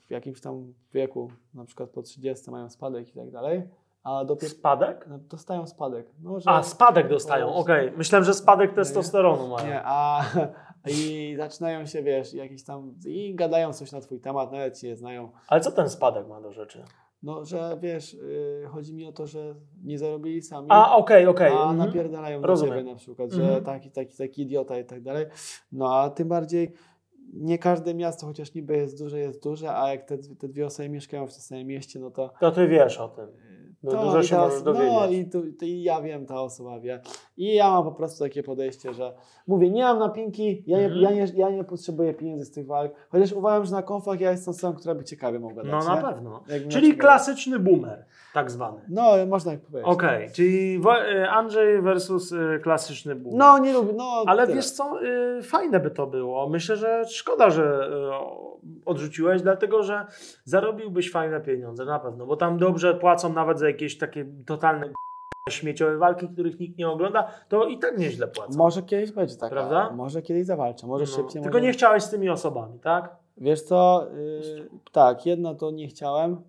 [0.06, 3.62] w jakimś tam wieku, na przykład po 30 mają spadek i tak dalej,
[4.02, 5.06] a dopiero Spadek?
[5.08, 6.06] no, dostają spadek.
[6.22, 7.92] No, że, A, spadek dostają, okej.
[7.96, 9.66] Myślałem, że spadek testosteronu mają.
[9.66, 10.24] Nie, a
[10.90, 15.30] i zaczynają się, wiesz, jakieś tam i gadają coś na twój temat, nawet cię znają.
[15.48, 16.84] Ale co ten spadek ma do rzeczy?
[17.22, 19.54] No, że wiesz, yy, chodzi mi o to, że
[19.84, 21.48] nie zarobili sami, A, okej, okej.
[21.52, 21.76] a mhm.
[21.76, 23.64] napierdalają do ciebie na przykład, że Mhm.
[23.64, 25.26] taki, taki, taki idiota i tak dalej.
[25.72, 26.72] No, a tym bardziej
[27.32, 30.88] nie każde miasto, chociaż niby jest duże, jest duże, a jak te, te dwie osoby
[30.88, 33.26] mieszkają w tym samym mieście, no to To ty wiesz o tym.
[33.82, 35.26] No, to dużo się ta możesz os- No dowiedzieć.
[35.26, 37.00] i, tu, to i ja wiem, ta osoba wie.
[37.36, 39.14] I ja mam po prostu takie podejście, że
[39.46, 41.02] mówię, nie mam napinki, ja nie, Mhm.
[41.02, 44.30] ja nie, ja nie potrzebuję pieniędzy z tych walk, chociaż uważam, że na konfach ja
[44.30, 45.72] jestem osobą, która by ciekawie mogła dać.
[45.72, 46.02] No na nie?
[46.02, 46.42] pewno.
[46.48, 48.04] Jakbym Czyli na klasyczny boomer,
[48.34, 48.80] tak zwany.
[48.88, 49.88] No, można tak powiedzieć.
[49.92, 53.38] Okej, czyli wo- y, Andrzej versus y, klasyczny boomer.
[53.38, 54.56] No, nie lubię, no Ale tyle.
[54.56, 55.02] wiesz co,
[55.38, 56.48] y, fajne by to było.
[56.48, 57.90] Myślę, że szkoda, że
[58.86, 60.06] odrzuciłeś, dlatego że
[60.44, 64.90] zarobiłbyś fajne pieniądze, na pewno, bo tam dobrze płacą nawet za jakieś takie totalne
[65.50, 68.58] śmieciowe walki, których nikt nie ogląda, to i tak nieźle płacą.
[68.58, 69.90] Może kiedyś będzie tak, Prawda?
[69.90, 71.42] może kiedyś zawalczę, może No, szybciej.
[71.42, 71.66] Tylko może...
[71.66, 73.16] nie chciałeś z tymi osobami, tak?
[73.36, 74.06] Wiesz co,
[74.56, 76.42] yy, tak, jedna to nie chciałem,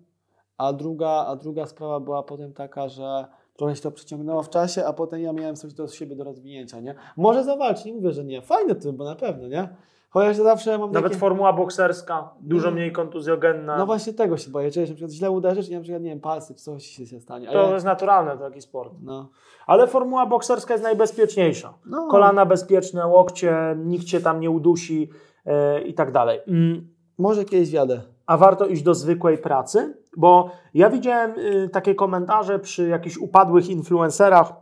[0.58, 3.24] a druga, a druga sprawa była potem taka, że
[3.56, 6.80] trochę się to przeciągnęło w czasie, a potem ja miałem coś do siebie do rozwinięcia,
[6.80, 6.94] nie?
[7.16, 8.42] Może zawalczyć, nie mówię, że nie.
[8.42, 9.68] Fajne to, bo na pewno, nie?
[10.12, 11.20] Chociaż ja zawsze mam Nawet takie...
[11.20, 12.74] formuła bokserska, dużo No.
[12.74, 13.78] mniej kontuzjogenna.
[13.78, 16.20] No właśnie tego się boję, że na przykład źle uderzysz i na przykład, nie wiem,
[16.20, 17.46] palce czy coś się stanie.
[17.46, 17.74] To ja...
[17.74, 18.92] jest naturalne, to taki sport.
[19.02, 19.28] No.
[19.66, 21.74] Ale formuła bokserska jest najbezpieczniejsza.
[21.86, 22.08] No.
[22.10, 25.10] Kolana bezpieczne, łokcie, nikt cię tam nie udusi
[25.46, 26.40] e, i tak dalej.
[26.48, 26.88] Mm,
[27.18, 28.00] Może kiedyś wiadę.
[28.26, 33.68] a warto iść do zwykłej pracy, bo ja widziałem y, takie komentarze przy jakichś upadłych
[33.68, 34.52] influencerach.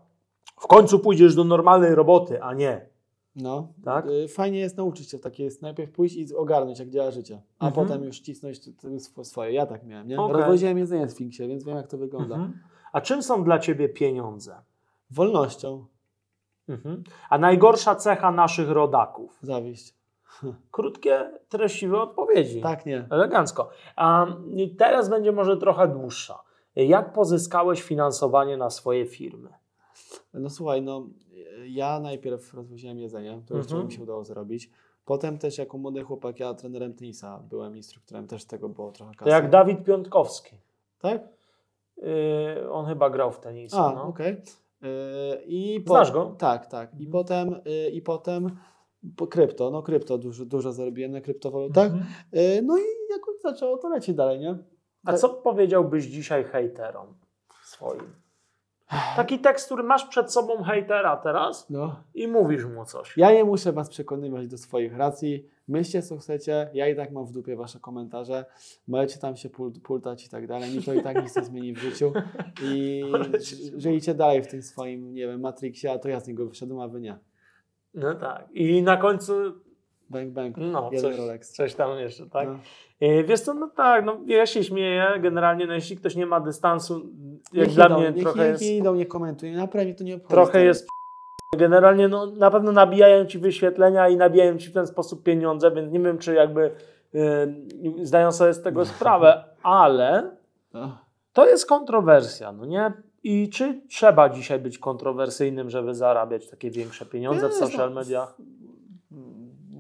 [0.61, 2.88] W końcu pójdziesz do normalnej roboty, a nie.
[3.43, 3.73] No.
[3.85, 4.07] Tak?
[4.07, 7.67] Y, Fajnie jest nauczyć się takie jest najpierw pójść i ogarnąć, jak działa życie, a
[7.69, 7.87] Mhm.
[7.87, 8.61] potem już cisnąć
[9.23, 9.53] swoje.
[9.53, 10.21] Ja tak miałem, nie?
[10.21, 10.37] Okej.
[10.37, 12.35] Rozwoziłem jedzenie w Sfinksie, więc wiem, jak to wygląda.
[12.35, 12.59] Mhm.
[12.93, 14.57] A czym są dla ciebie pieniądze?
[15.11, 15.87] Wolnością.
[16.69, 17.03] Mhm.
[17.31, 19.39] A najgorsza cecha naszych rodaków?
[19.43, 19.95] Zawiść.
[20.71, 22.61] Krótkie, treściwe odpowiedzi.
[22.61, 23.07] Tak, nie.
[23.11, 23.71] Elegancko.
[23.97, 24.27] A
[24.79, 26.39] teraz będzie może trochę dłuższa.
[26.77, 29.49] Jak pozyskałeś finansowanie na swoje firmy?
[30.35, 31.07] No słuchaj, no
[31.67, 33.87] ja najpierw rozwoziłem jedzenie, to Mhm.
[33.87, 34.71] mi się udało zrobić.
[35.05, 39.25] Potem też jako młody chłopak, ja trenerem tenisa byłem, instruktorem, też tego było trochę kasy.
[39.25, 40.57] To jak Dawid Piątkowski.
[40.99, 41.29] Tak?
[41.97, 43.87] Yy, on chyba grał w tenisa.
[43.87, 44.03] A, no.
[44.03, 44.33] okej.
[44.33, 46.35] Y, I Znasz go?
[46.39, 47.01] Tak, tak.
[47.01, 48.57] I potem, y, i potem
[49.17, 51.87] po krypto, no krypto dużo, dużo zarobiłem na kryptowalutach.
[51.93, 52.07] Mhm.
[52.35, 54.59] Y, No i jakoś zaczęło to lecieć dalej, nie?
[55.05, 57.07] A co powiedziałbyś dzisiaj hejterom
[57.65, 58.13] swoim?
[59.17, 61.97] Taki tekst, który masz przed sobą hejtera teraz No.
[62.15, 63.17] i mówisz mu coś.
[63.17, 65.47] Ja nie muszę was przekonywać do swoich racji.
[65.69, 66.71] Myślcie co chcecie.
[66.75, 68.45] Ja i tak mam w dupie wasze komentarze.
[68.89, 70.77] Możecie tam się pul- pultać i tak dalej.
[70.77, 72.13] Mi to i tak nic nie zmieni w życiu.
[72.63, 73.03] I
[73.77, 76.89] żyjcie dalej w tym swoim, nie wiem, Matrixie, a to ja z niego wyszedłem, a
[76.89, 77.19] wy nie.
[77.95, 78.49] No tak.
[78.53, 79.33] I na końcu,
[80.11, 80.57] Bang, bang.
[80.57, 81.53] no, Jeden coś, Rolex.
[81.53, 82.49] coś tam jeszcze, tak?
[82.49, 82.59] No.
[83.01, 86.41] E, Wiesz co, no tak, no ja się śmieję generalnie, no jeśli ktoś nie ma
[86.41, 87.01] dystansu,
[87.53, 89.57] jak Niech dla idą, mnie niech, trochę niech jest, idą, nie komentują.
[89.57, 90.31] Naprawdę to nie obchodzi.
[90.31, 90.89] trochę jest
[91.59, 95.93] generalnie, no na pewno nabijają ci wyświetlenia i nabijają ci w ten sposób pieniądze, więc
[95.93, 96.71] nie wiem, czy jakby
[97.15, 100.31] y, zdają sobie z tego sprawę, ale
[100.73, 100.99] No.
[101.33, 102.93] to jest kontrowersja, no nie?
[103.23, 107.95] I czy trzeba dzisiaj być kontrowersyjnym, żeby zarabiać takie większe pieniądze w Jest, social no.
[108.01, 108.37] mediach?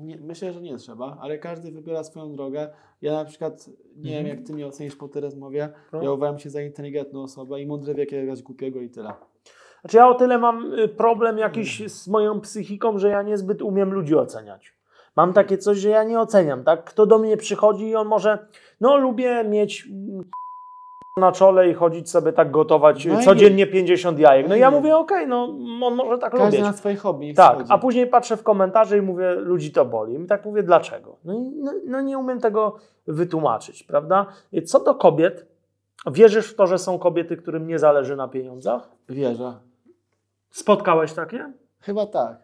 [0.08, 2.68] Nie, myślę, że nie trzeba, ale każdy wybiera swoją drogę.
[3.02, 6.02] Ja na przykład, nie wiem jak ty mnie ocenisz po tej rozmowie, No.
[6.02, 9.12] ja uważam się za inteligentną osobę i mądry wie jakiegoś głupiego i tyle.
[9.80, 13.92] Znaczy ja o tyle mam y, problem jakiś z moją psychiką, że ja niezbyt umiem
[13.92, 14.74] ludzi oceniać.
[15.16, 16.84] Mam takie coś, że ja nie oceniam, tak?
[16.84, 18.46] Kto do mnie przychodzi i on może,
[18.80, 19.88] no lubię mieć
[21.18, 24.48] na czole i chodzić sobie tak gotować No codziennie 50 jajek.
[24.48, 25.44] No i ja mówię, okej, no
[25.82, 26.60] on może tak Każdy lubić.
[26.60, 27.34] na swoje hobby.
[27.34, 27.72] Tak, schodzi.
[27.72, 30.22] a później patrzę w komentarze i mówię, ludzi to boli.
[30.22, 31.16] I tak mówię, dlaczego?
[31.24, 34.26] No, no, no nie umiem tego wytłumaczyć, prawda?
[34.66, 35.46] Co do kobiet,
[36.06, 38.88] wierzysz w to, że są kobiety, którym nie zależy na pieniądzach?
[39.08, 39.54] Wierzę.
[40.50, 41.52] Spotkałeś takie?
[41.80, 42.36] Chyba tak.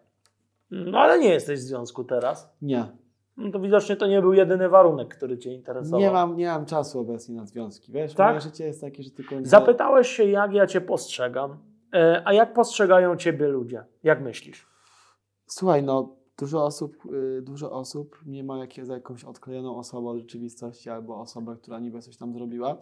[0.71, 2.53] No ale nie jesteś w związku teraz.
[2.61, 2.85] Nie.
[3.37, 5.99] No to widocznie to nie był jedyny warunek, który Cię interesował.
[5.99, 7.91] Nie mam, nie mam czasu obecnie na związki.
[7.91, 8.29] Wiesz, Tak?
[8.29, 9.35] moje życie jest takie, że tylko...
[9.43, 11.57] Zapytałeś się, jak ja Cię postrzegam.
[11.93, 13.83] E, A jak postrzegają Ciebie ludzie?
[14.03, 14.67] Jak myślisz?
[15.47, 16.97] Słuchaj, no dużo osób,
[17.37, 21.79] y, dużo osób mnie ma jak, za jakąś odklejoną osobę od rzeczywistości albo osobę, która
[21.79, 22.77] niby coś tam zrobiła,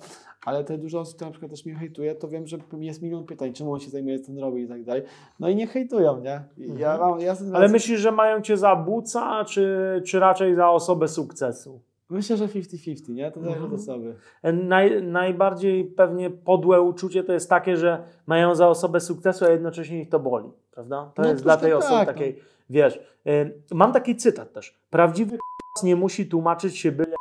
[0.45, 3.25] ale te dużo osób, które na przykład też mnie hejtuje, to wiem, że jest milion
[3.25, 5.03] pytań, czemu on się zajmuje, co on robi i tak dalej.
[5.39, 6.43] No i nie hejtują, nie?
[6.57, 6.99] Ja Mhm.
[6.99, 11.81] mam, ja Ale myślisz, że mają Cię za buca, czy, czy raczej za osobę sukcesu?
[12.13, 13.31] Myślę, że 50-50, nie?
[13.31, 13.81] To zależy od Mhm.
[13.81, 14.15] osoby.
[14.53, 20.01] Naj, najbardziej pewnie podłe uczucie to jest takie, że mają za osobę sukcesu, a jednocześnie
[20.01, 21.11] ich to boli, prawda?
[21.15, 22.39] To No jest troszkę dla tej osoby tak, takiej,
[22.69, 22.99] wiesz.
[23.27, 24.77] y, mam taki cytat też.
[24.89, 25.37] Prawdziwy
[25.83, 27.15] nie musi tłumaczyć się byle.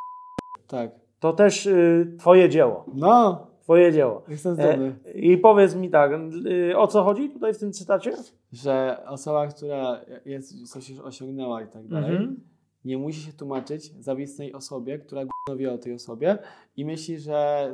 [0.66, 0.90] Tak.
[1.20, 2.84] To też y, twoje dzieło.
[2.94, 4.22] No, Twoje dzieło.
[4.28, 4.94] jestem E, zdany.
[5.14, 6.12] I powiedz mi tak,
[6.46, 8.12] y, o co chodzi tutaj w tym cytacie?
[8.52, 12.40] Że osoba, która jest, coś już osiągnęła i tak dalej, Mhm.
[12.84, 16.38] Nie musi się tłumaczyć zawistnej osobie, która gówno wie o tej osobie
[16.76, 17.70] i myśli, że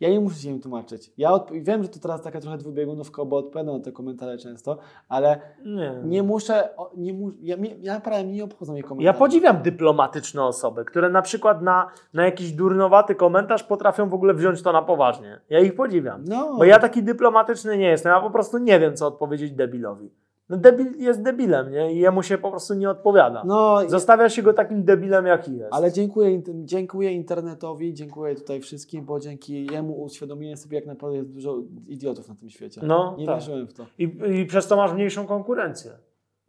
[0.00, 1.12] ja nie muszę się im tłumaczyć.
[1.18, 5.40] Ja wiem, że to teraz taka trochę dwubiegunówka, bo odpowiadam na te komentarze często, ale
[5.64, 5.94] Nie.
[6.04, 7.30] nie muszę, nie mu...
[7.42, 9.18] ja, ja naprawdę nie obchodzą mnie Ja komentarze.
[9.18, 14.62] podziwiam dyplomatyczne osoby, które na przykład na, na jakiś durnowaty komentarz potrafią w ogóle wziąć
[14.62, 15.40] to na poważnie.
[15.50, 16.24] Ja ich podziwiam.
[16.28, 20.10] No, Bo ja taki dyplomatyczny nie jestem, ja po prostu nie wiem, co odpowiedzieć debilowi.
[20.48, 21.92] No debil jest debilem, nie?
[21.92, 23.42] I jemu się po prostu nie odpowiada.
[23.46, 25.72] no Zostawia się go takim debilem, jaki jest.
[25.74, 31.30] ale dziękuję, dziękuję internetowi, dziękuję tutaj wszystkim, bo dzięki jemu uświadomiłem sobie, jak naprawdę jest
[31.30, 32.80] dużo idiotów na tym świecie.
[32.84, 33.34] No, nie tak.
[33.34, 33.86] wierzyłem w to.
[33.98, 35.90] I, I przez to masz mniejszą konkurencję.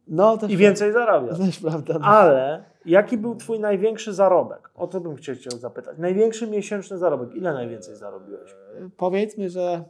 [0.06, 1.38] No, też I więcej zarabiasz.
[1.38, 1.94] Też prawda.
[1.98, 2.06] no.
[2.06, 4.70] Ale jaki był twój największy zarobek?
[4.74, 5.98] O to bym chciał cię zapytać.
[5.98, 7.34] Największy miesięczny zarobek.
[7.34, 8.54] Ile najwięcej zarobiłeś?
[8.96, 9.84] Powiedzmy, że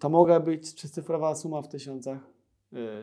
[0.00, 2.18] to mogła być trzycyfrowa suma w tysiącach,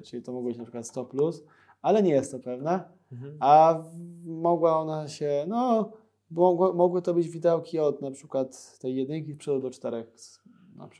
[0.04, 1.46] czyli to mogło być na przykład 100 plus,
[1.82, 2.84] ale nie jest to pewne.
[3.12, 3.38] Mhm.
[3.40, 3.84] a
[4.26, 5.92] mogła ona się, no,
[6.32, 10.08] mogło, mogły to być widełki od na przykład tej jedynki w przodu do czterech.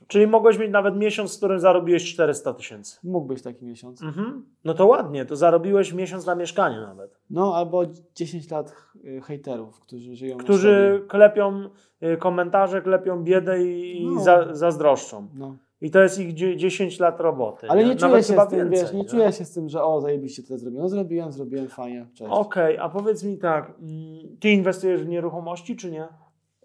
[0.06, 2.98] Czyli mogłeś mieć nawet miesiąc, w którym zarobiłeś 400 tysięcy.
[3.04, 4.02] Mógł być taki miesiąc.
[4.02, 4.44] Mhm.
[4.64, 7.20] No to ładnie, to zarobiłeś miesiąc na mieszkanie nawet.
[7.30, 7.82] No, albo
[8.14, 11.68] 10 lat y, hejterów, którzy żyją Którzy klepią
[12.02, 14.20] y, komentarze, klepią biedę i, i No.
[14.20, 15.28] za, zazdroszczą.
[15.34, 15.56] No.
[15.80, 17.66] I to jest ich dzie- 10 lat roboty.
[17.70, 19.04] Ale nie Nawet czuję się z tym, więcej, wiesz, nie nie?
[19.08, 20.82] czuję się z tym, że o, zajebiście to zrobiłem.
[20.82, 22.30] No zrobiłem, zrobiłem, fajnie, cześć.
[22.34, 26.04] Okej, a powiedz mi tak, mm, ty inwestujesz w nieruchomości, czy nie?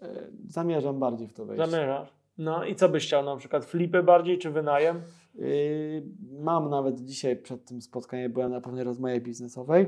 [0.02, 0.06] Y,
[0.48, 1.70] Zamierzam bardziej w to wejść.
[1.70, 2.12] Zamierzasz.
[2.38, 5.02] No i co byś chciał, na przykład flipy bardziej, czy wynajem?
[5.34, 6.02] Yy,
[6.40, 9.86] Mam nawet dzisiaj przed tym spotkaniem, byłem na pewnej rozmowie biznesowej.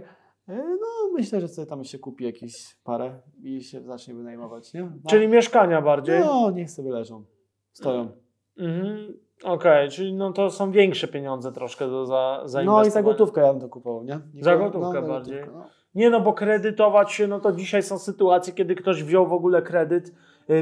[0.49, 4.81] Yy, No, myślę, że sobie tam się kupi jakieś parę i się zacznie wynajmować, nie?
[4.83, 6.20] No, Czyli mieszkania bardziej?
[6.20, 7.25] No, niech sobie leżą,
[7.72, 8.24] stoją.
[8.59, 9.15] Mhm.
[9.45, 12.91] Okej, czyli no to są większe pieniądze troszkę do za, No i zainwestowania.
[12.91, 14.19] za gotówkę ja bym to kupował, nie?
[14.35, 15.39] nie Za no, gotówkę za bardziej.
[15.41, 15.67] gotówkę, no.
[15.95, 19.63] Nie no, bo kredytować się, no to dzisiaj są sytuacje, kiedy ktoś wziął w ogóle
[19.63, 20.15] kredyt,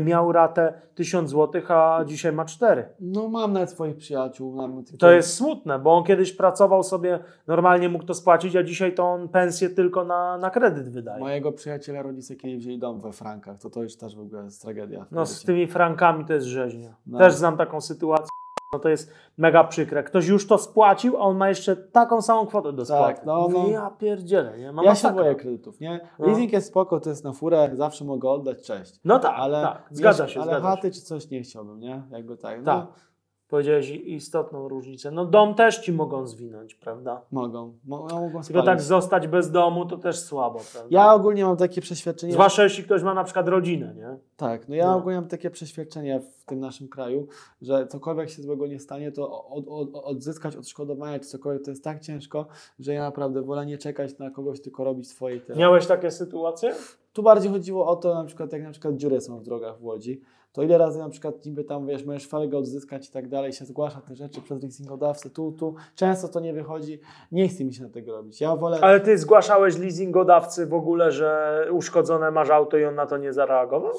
[0.03, 2.85] miał ratę 1000 zł, a dzisiaj ma 4.
[3.01, 4.53] No mam nawet swoich przyjaciół.
[4.53, 8.63] Mam takie- To jest smutne, bo on kiedyś pracował sobie, normalnie mógł to spłacić, a
[8.63, 11.21] dzisiaj to on pensję tylko na, na kredyt wydaje.
[11.21, 14.63] Mojego przyjaciela rodzice kiedyś wzięli dom we Frankach, to to już też w ogóle jest
[14.63, 15.07] tragedia.
[15.11, 16.95] No z tymi frankami to jest rzeźnia.
[17.07, 17.19] No.
[17.19, 18.29] Też znam taką sytuację.
[18.73, 20.03] No to jest mega przykre.
[20.03, 23.15] Ktoś już to spłacił, a on ma jeszcze taką samą kwotę do spłaty.
[23.15, 23.69] Tak, no, no.
[23.69, 24.73] Ja pierdzielę, nie?
[24.73, 26.09] Mam Ja się boję kredytów, nie?
[26.19, 26.27] No.
[26.27, 29.01] Leasing jest spoko, to jest na furę, zawsze mogę oddać, cześć.
[29.05, 29.89] No tak, ale tak.
[29.91, 30.95] Zgadza się, ale zgadza chaty się.
[30.95, 32.03] czy coś nie chciałbym, nie?
[32.11, 32.59] Jakby tak.
[32.63, 33.12] No, Tak.
[33.53, 35.11] Powiedziałeś istotną różnicę.
[35.11, 37.21] No dom też ci mogą zwinąć, prawda?
[37.33, 37.73] Mogą.
[37.85, 40.89] Mo, no, mogą Tylko tak zostać bez domu to też słabo, prawda?
[40.91, 42.33] Ja ogólnie mam takie przeświadczenie.
[42.33, 44.17] Zwłaszcza jeśli ktoś ma na przykład rodzinę, nie?
[44.37, 44.97] Tak, no ja No.
[44.97, 47.27] ogólnie mam takie przeświadczenie w tym naszym kraju,
[47.63, 51.85] że cokolwiek się złego nie stanie, to od, od, odzyskać odszkodowanie czy cokolwiek to jest
[51.85, 52.47] tak ciężko,
[52.79, 55.59] że ja naprawdę wolę nie czekać na kogoś, tylko robić swoje tyle.
[55.59, 56.75] Miałeś takie sytuacje?
[57.13, 59.85] Tu bardziej chodziło o to, na przykład jak na przykład dziury są w drogach w
[59.85, 60.21] Łodzi,
[60.53, 63.65] to ile razy na przykład niby tam, wiesz, możesz felgę odzyskać i tak dalej, się
[63.65, 67.01] zgłasza te rzeczy przez leasingodawcę, tu, tu, często to nie wychodzi,
[67.33, 68.41] nie chce mi się na tego robić.
[68.41, 68.79] Ja wolę...
[68.81, 73.33] Ale ty zgłaszałeś leasingodawcy w ogóle, że uszkodzone masz auto i on na to nie
[73.33, 73.93] zareagował?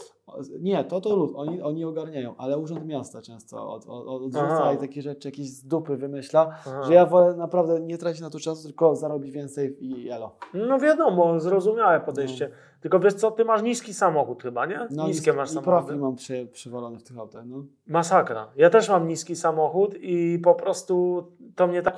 [0.59, 4.78] Nie, to to lud, oni, oni ogarniają, ale Urząd Miasta często od, od, odrzuca i
[4.78, 6.84] takie rzeczy jakieś z dupy wymyśla, Aha.
[6.84, 10.36] że ja wolę naprawdę nie tracić na to czasu, tylko zarobić więcej i elo.
[10.53, 12.49] No wiadomo, zrozumiałe podejście.
[12.84, 14.88] Tylko wiesz co, ty masz niski samochód chyba, nie?
[14.92, 15.78] No Niskie i, masz i samochody.
[15.86, 17.64] profil mam przy, przywalony w tych autach, no.
[17.88, 18.48] Masakra.
[18.56, 21.24] Ja też mam niski samochód i po prostu
[21.56, 21.96] to mnie tak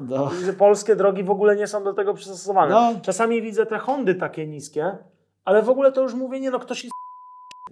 [0.00, 2.70] Do, że polskie drogi w ogóle nie są do tego przystosowane.
[2.70, 2.92] No.
[3.02, 4.98] Czasami widzę te Hondy takie niskie,
[5.44, 6.86] ale w ogóle to już mówię, nie no, ktoś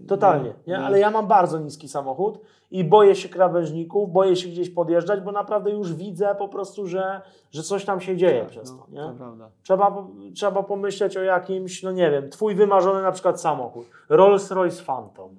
[0.07, 0.79] totalnie, nie?
[0.79, 0.85] No.
[0.85, 2.41] Ale ja mam bardzo niski samochód
[2.71, 7.21] i boję się krawężników, boję się gdzieś podjeżdżać, bo naprawdę już widzę po prostu, że,
[7.51, 9.19] że coś tam się dzieje przez to, no, to nie?
[9.19, 9.51] prawda.
[9.63, 13.87] Trzeba, trzeba pomyśleć o jakimś, no nie wiem, twój wymarzony na przykład samochód.
[14.11, 15.37] Rolls-Royce Phantom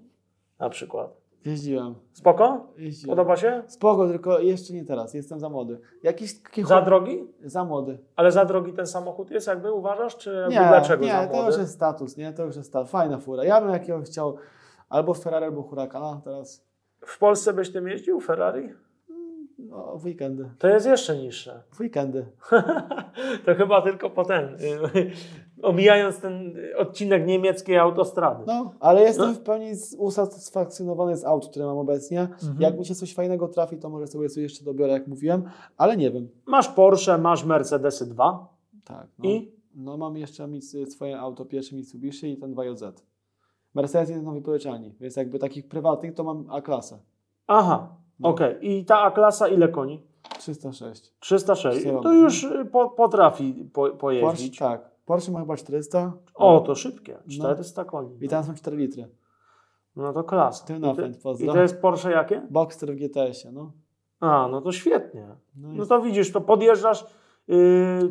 [0.59, 1.24] na przykład.
[1.45, 2.67] Jeździłem, Spoko?
[2.77, 3.17] jeździłem.
[3.17, 3.63] Podoba się?
[3.67, 5.79] Spoko, tylko jeszcze nie teraz, jestem za młody.
[6.03, 7.27] Jakiś taki Za drogi?
[7.43, 7.97] Za młody.
[8.15, 11.33] Ale za drogi ten samochód jest, jakby uważasz, czy jakby Nie, dlaczego nie, za to
[11.33, 11.47] młody?
[11.47, 12.33] już jest status, nie?
[12.33, 12.91] To już jest status.
[12.91, 13.43] Fajna fura.
[13.43, 14.35] Ja bym jakiegoś chciał
[14.89, 16.65] albo Ferrari, albo Huracana teraz.
[17.05, 18.69] W Polsce byś tym jeździł, Ferrari?
[19.59, 20.49] No, w weekendy.
[20.59, 21.63] To jest jeszcze niższe.
[21.71, 22.25] W weekendy.
[23.45, 24.57] to chyba tylko potem.
[25.65, 28.43] Omijając ten odcinek niemieckiej autostrady.
[28.47, 29.33] No, ale jestem No.
[29.33, 32.21] w pełni usatysfakcjonowany z aut, które mam obecnie.
[32.21, 32.55] Mhm.
[32.59, 35.43] Jak mi się coś fajnego trafi, to może sobie coś jeszcze dobiorę, jak mówiłem,
[35.77, 36.29] ale nie wiem.
[36.45, 38.47] Masz Porsche, masz Mercedesy 2
[38.85, 39.07] Tak.
[39.19, 40.47] No, i no mam jeszcze
[40.89, 42.91] swoje auto, pierwsze Mitsubishi i ten 2JZ.
[43.75, 46.97] Mercedes jest na wypożyczalni, więc jakby takich prywatnych to mam A-klasę.
[47.47, 48.29] aha, No.
[48.29, 48.55] okej.
[48.61, 50.01] I ta A-klasa ile koni?
[50.39, 51.13] 306.
[51.19, 51.79] 306.
[51.81, 51.97] Cztery.
[52.03, 54.57] To już po, potrafi po, Porsche, pojeździć.
[54.59, 54.94] tak.
[55.05, 56.13] Porsche ma chyba 400.
[56.35, 57.13] O, to szybkie.
[57.13, 57.31] No.
[57.33, 58.17] 400 koni.
[58.21, 59.09] I tam są 4 litry.
[59.95, 60.65] No to klasa.
[60.65, 62.47] Ten napęd, I to jest Porsche jakie?
[62.49, 63.71] Boxster w GTS-ie, no.
[64.19, 65.27] A, no to świetnie.
[65.55, 67.05] No, No to widzisz, to podjeżdżasz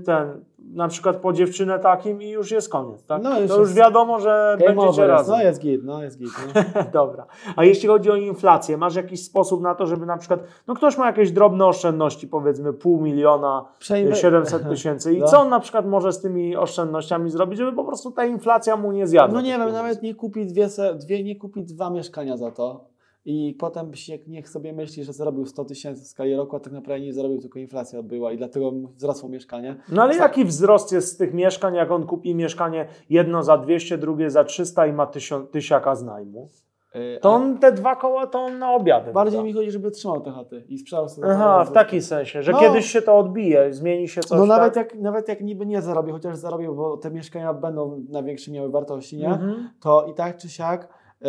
[0.07, 3.23] ten, na przykład po dziewczynę takim i już jest koniec, tak?
[3.23, 5.37] No, już to już jest- wiadomo, że Game będziecie over razem.
[5.37, 6.31] No jest git, no jest git.
[6.55, 6.83] No.
[7.03, 7.27] Dobra.
[7.57, 10.99] A jeśli chodzi o inflację, masz jakiś sposób na to, żeby na przykład, no ktoś
[10.99, 15.27] ma jakieś drobne oszczędności, powiedzmy pół miliona, Przejmę- 700 tysięcy i No.
[15.27, 18.93] co on na przykład może z tymi oszczędnościami zrobić, żeby po prostu ta inflacja mu
[18.93, 19.35] nie zjadła?
[19.35, 22.94] No nie wiem, nawet nie kupi dwie, dwie, nie kupi dwa mieszkania za to.
[23.27, 26.73] I potem się, niech sobie myśli, że zarobił 100 tysięcy w skali roku, a tak
[26.73, 29.77] naprawdę nie zarobił, tylko inflacja była i dlatego wzrosło mieszkanie.
[29.93, 33.99] No ale jaki wzrost jest z tych mieszkań, jak on kupi mieszkanie jedno za 200,
[33.99, 36.49] drugie za 300 i ma tysią, tysiaka z najmu?
[36.95, 39.13] Yy, To on te dwa koła to on na obiady.
[39.13, 39.47] Bardziej wyda.
[39.47, 41.29] mi chodzi, żeby trzymał te chaty i sprzedał sobie.
[41.31, 42.61] Aha, w takim sensie, że No.
[42.61, 44.39] kiedyś się to odbije, zmieni się coś.
[44.39, 44.93] No nawet tak?
[44.93, 48.71] jak, nawet jak niby nie zarobię, chociaż zarobię, bo te mieszkania będą na większe miały
[48.71, 49.29] wartości, nie?
[49.29, 49.71] Mhm.
[49.81, 50.89] To i tak czy siak
[51.21, 51.29] yy,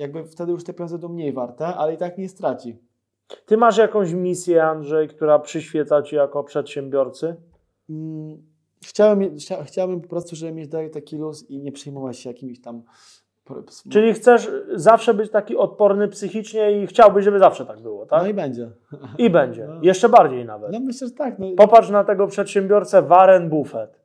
[0.00, 2.78] jakby wtedy już te pieniądze będą mniej warte, ale i tak nie straci.
[3.46, 7.36] Ty masz jakąś misję, Andrzej, która przyświeca ci jako przedsiębiorcy?
[7.90, 8.50] Mm,
[8.86, 12.60] Chciałem, chcia, chciałbym po prostu, żeby mieć dalej taki luz i nie przejmować się jakimiś
[12.60, 12.82] tam.
[13.44, 18.22] pro- Czyli chcesz zawsze być taki odporny psychicznie i chciałbyś, żeby zawsze tak było, tak?
[18.22, 18.70] No i będzie.
[19.18, 19.66] I będzie.
[19.74, 19.80] No.
[19.82, 20.72] Jeszcze bardziej nawet.
[20.72, 21.38] No myślę, że tak.
[21.38, 23.99] No, Popatrz na tego przedsiębiorcę Warren Buffett.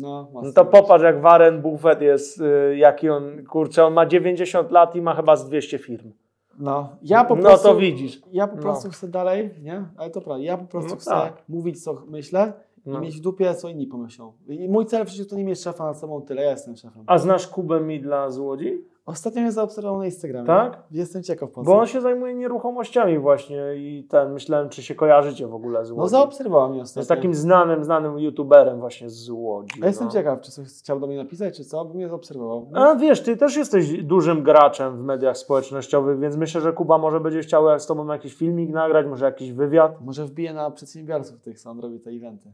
[0.00, 4.70] No, No to popatrz, jak Warren Buffett jest, y, jaki on, kurczę, on ma 90
[4.70, 6.12] lat i ma chyba z 200 firm.
[6.58, 8.20] No, ja po No prostu, to widzisz.
[8.32, 8.62] Ja po No.
[8.62, 9.84] prostu chcę dalej, nie?
[9.96, 10.44] Ale to prawda.
[10.44, 11.42] Ja po prostu No chcę tak.
[11.48, 12.52] mówić, co myślę
[12.86, 12.98] No.
[12.98, 14.32] i mieć w dupie, co inni pomyślą.
[14.48, 17.04] I mój cel w życiu to nie mieć szefa nad sobą tyle, ja jestem szefem.
[17.06, 18.84] A znasz Kubę Midla z Łodzi?
[19.06, 20.46] Ostatnio mnie zaobserwował na Instagramie.
[20.46, 20.82] Tak?
[20.90, 21.70] Jestem ciekaw po co.
[21.70, 25.90] Bo on się zajmuje nieruchomościami właśnie i ten, myślałem, czy się kojarzycie w ogóle z
[25.90, 26.00] Łodzi.
[26.00, 27.00] No zaobserwował mnie ostatnio.
[27.00, 29.82] Jest takim znanym, znanym youtuberem właśnie z Łodzi.
[29.82, 30.12] A jestem no.
[30.12, 32.70] ciekaw, czy coś chciał do mnie napisać, czy co, bo mnie zaobserwował.
[32.74, 37.20] A wiesz, ty też jesteś dużym graczem w mediach społecznościowych, więc myślę, że Kuba może
[37.20, 40.00] będzie chciał z tobą jakiś filmik nagrać, może jakiś wywiad.
[40.00, 42.52] Może wbije na przedsiębiorców tych, co on robi te eventy.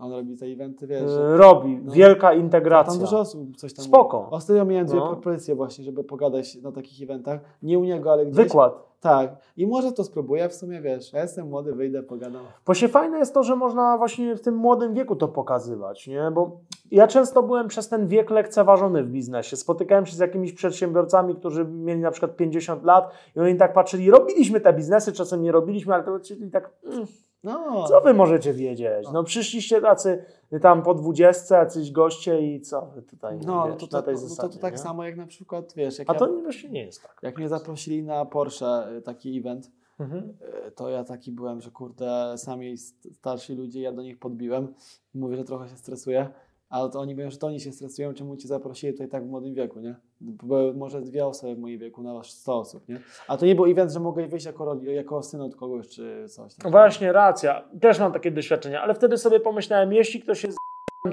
[0.00, 1.10] On robi te eventy, wiesz.
[1.10, 1.92] że- Yy, Robi, No.
[1.92, 3.00] wielka Tam integracja.
[3.00, 4.18] dużo osób coś tam Spoko.
[4.20, 4.30] mówi.
[4.32, 5.08] Ostatnio miałem dwie No.
[5.08, 7.40] propozycje właśnie, żeby pogadać na takich eventach.
[7.62, 8.36] Nie u niego, ale gdzieś.
[8.36, 8.90] Wykład.
[9.00, 9.36] Tak.
[9.56, 12.42] I może to spróbuję, w sumie wiesz, ja jestem młody, wyjdę, pogadam.
[12.72, 16.30] Się fajne jest to, że można właśnie w tym młodym wieku to pokazywać, nie?
[16.34, 19.56] Bo ja często byłem przez ten wiek lekceważony w biznesie.
[19.56, 24.10] Spotykałem się z jakimiś przedsiębiorcami, którzy mieli na przykład 50 lat i oni tak patrzyli,
[24.10, 27.06] robiliśmy te biznesy, czasem nie robiliśmy, ale to czyli tak, mm,
[27.44, 27.84] No.
[27.88, 29.08] co wy możecie wiedzieć?
[29.12, 30.24] No przyszliście tacy
[30.62, 34.14] tam po dwudziestce, jacyś goście i co wy tutaj, No, wiesz, to, to, na tej
[34.14, 34.78] no, to, zasadzie, to tak nie?
[34.78, 37.16] samo jak na przykład, wiesz, jak, A ja, to właśnie nie jest tak.
[37.22, 39.70] jak mnie zaprosili na Porsche y, taki event,
[40.00, 40.32] Mhm.
[40.68, 44.74] y, to ja taki byłem, że kurde, sami st- starsi ludzie, ja do nich podbiłem
[45.14, 46.28] i mówię, że trochę się stresuję,
[46.70, 49.26] ale to oni mówią, że to oni się stresują, czemu cię zaprosili tutaj tak w
[49.26, 49.94] młodym wieku, nie?
[50.20, 53.00] Były może dwie osoby w moim wieku na 100 osób, nie?
[53.28, 56.52] A to nie był event, że mogę wyjść jako, jako syn od kogoś czy coś.
[56.64, 57.64] No Właśnie, racja.
[57.80, 60.58] Też mam takie doświadczenia, ale wtedy sobie pomyślałem, jeśli ktoś jest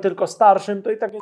[0.01, 1.19] tylko starszym, to i tak nie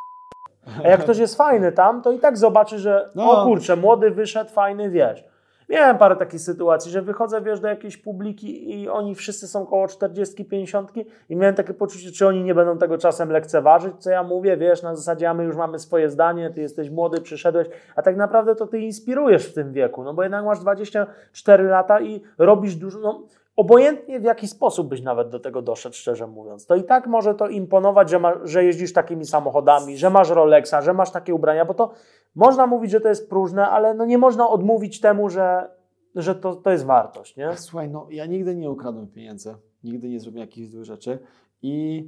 [0.83, 3.31] A jak ktoś jest fajny tam, to i tak zobaczy, że No.
[3.31, 5.23] o kurczę, młody wyszedł, fajny, wiesz.
[5.69, 9.87] Miałem parę takich sytuacji, że wychodzę, wiesz, do jakiejś publiki i oni wszyscy są koło
[9.87, 10.91] 40, 50
[11.29, 14.83] i miałem takie poczucie, czy oni nie będą tego czasem lekceważyć, co ja mówię, wiesz,
[14.83, 18.55] na zasadzie, a my już mamy swoje zdanie, ty jesteś młody, przyszedłeś, a tak naprawdę
[18.55, 22.99] to ty inspirujesz w tym wieku, no bo jednak masz 24 lata i robisz dużo,
[22.99, 23.23] no
[23.55, 27.35] obojętnie w jaki sposób byś nawet do tego doszedł, szczerze mówiąc, to i tak może
[27.35, 31.65] to imponować, że, ma, że jeździsz takimi samochodami, że masz Rolexa, że masz takie ubrania,
[31.65, 31.91] bo to
[32.35, 35.69] można mówić, że to jest próżne, ale no nie można odmówić temu, że,
[36.15, 37.57] że to, to jest wartość, nie?
[37.57, 41.19] Słuchaj, no ja nigdy nie ukradłem pieniędzy, nigdy nie zrobiłem jakichś złych rzeczy
[41.61, 42.05] i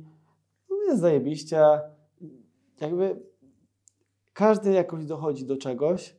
[0.70, 1.62] no, jest zajebiście.
[2.82, 3.20] Jakby
[4.34, 6.16] każdy jakoś dochodzi do czegoś.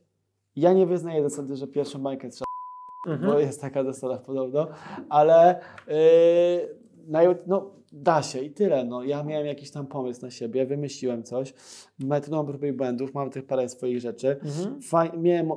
[0.55, 2.45] Ja nie wyznaję zasady, że pierwszą bańkę trzeba,
[3.07, 3.31] Mhm.
[3.31, 4.67] bo jest taka zasada podobno,
[5.09, 6.78] ale yy, naj-
[7.47, 8.85] no, da się i tyle.
[8.85, 11.53] No, ja miałem jakiś tam pomysł na siebie, wymyśliłem coś,
[11.99, 14.39] metodą prób i błędów, mam tych parę swoich rzeczy.
[14.43, 14.81] Mhm.
[14.81, 15.51] Faj, miałem,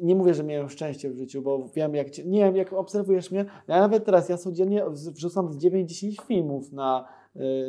[0.00, 3.44] nie mówię, że miałem szczęście w życiu, bo wiem, jak, nie wiem, jak obserwujesz mnie,
[3.68, 7.08] ja nawet teraz, ja codziennie wrzucam z 9-10 filmów na,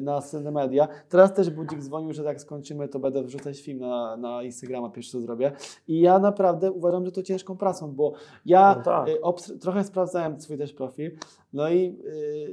[0.02, 0.88] na sceny media.
[1.10, 5.12] Teraz też Budzik dzwonił, że jak skończymy, to będę wrzucać film na, na Instagrama, pierwszy
[5.12, 5.52] co zrobię.
[5.88, 8.14] I ja naprawdę uważam, że to ciężką pracą, bo
[8.46, 9.08] ja No tak.
[9.50, 11.12] y, trochę sprawdzałem swój też profil,
[11.54, 12.00] no i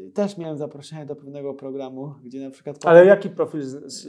[0.07, 2.77] y, też miałem zaproszenie do pewnego programu, gdzie na przykład...
[2.85, 3.63] Ale potem- jaki profil?
[3.63, 4.07] Z,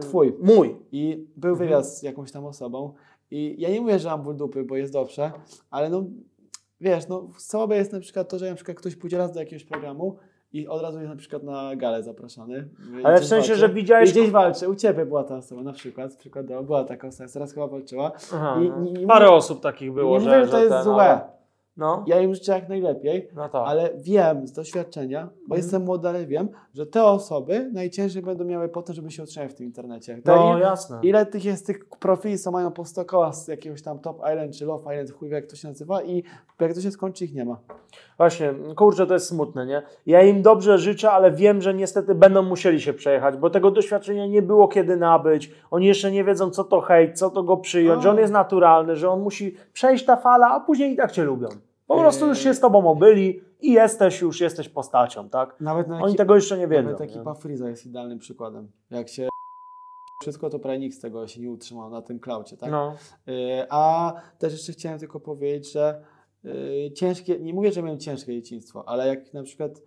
[0.00, 0.36] Twój.
[0.42, 0.76] Mój.
[0.92, 1.68] i był Mhm.
[1.68, 2.92] wywiad z jakąś tam osobą.
[3.30, 5.32] I ja nie mówię, że mam ból dupy, bo jest dobrze,
[5.70, 6.04] ale no
[6.80, 9.64] wiesz, no słabe jest na przykład to, że na przykład ktoś pójdzie raz do jakiegoś
[9.64, 10.16] programu
[10.54, 12.68] i od razu jest na przykład na galę zapraszany.
[13.04, 13.60] Ale w sensie, walczy.
[13.60, 14.10] że widziałeś...
[14.10, 17.52] I gdzieś walczy, u Ciebie była ta osoba na przykład, przykładowo, była taka osoba, teraz
[17.54, 18.12] chyba walczyła.
[18.34, 18.80] Aha, I- no.
[18.80, 21.20] nie- nie Parę osób takich było, nie że, mówię, że to jest ten, złe, ale-
[21.76, 23.62] No, ja im życzę jak najlepiej, no tak.
[23.66, 25.56] ale wiem z doświadczenia, bo Mhm.
[25.60, 29.54] jestem młody, ale wiem, że te osoby najciężej będą miały potem, żeby się utrzymać w
[29.54, 30.18] tym internecie.
[30.24, 30.98] To No im- jasne.
[31.02, 34.56] Ile tych jest tych profili, co mają po 100 koła z jakiegoś tam Top Island
[34.56, 36.24] czy Love Island, chuj jak to się nazywa i
[36.60, 37.58] jak to się skończy, ich nie ma.
[38.18, 39.82] Właśnie, kurczę, to jest smutne, nie?
[40.06, 44.26] Ja im dobrze życzę, ale wiem, że niestety będą musieli się przejechać, bo tego doświadczenia
[44.26, 45.50] nie było kiedy nabyć.
[45.70, 48.02] Oni jeszcze nie wiedzą, co to hejt, co to go przyjąć, A.
[48.02, 51.24] że on jest naturalny, że on musi przejść ta fala, a później i tak cię
[51.24, 51.48] lubią.
[51.86, 55.60] Po prostu już się z tobą obyli i jesteś już, jesteś postacią, tak?
[55.60, 56.82] Nawet na Oni tego jeszcze nie wiedzą.
[56.82, 57.06] Nawet nie?
[57.06, 58.70] ekipa Freeza jest idealnym przykładem.
[58.90, 59.28] Jak się
[60.22, 62.70] wszystko, to prawie nikt z tego się nie utrzymał na tym klaucie, tak?
[62.70, 62.94] No.
[63.28, 66.04] Y, A też jeszcze chciałem tylko powiedzieć, że
[66.44, 69.82] y, ciężkie, nie mówię, że miałem ciężkie dzieciństwo, ale jak na przykład,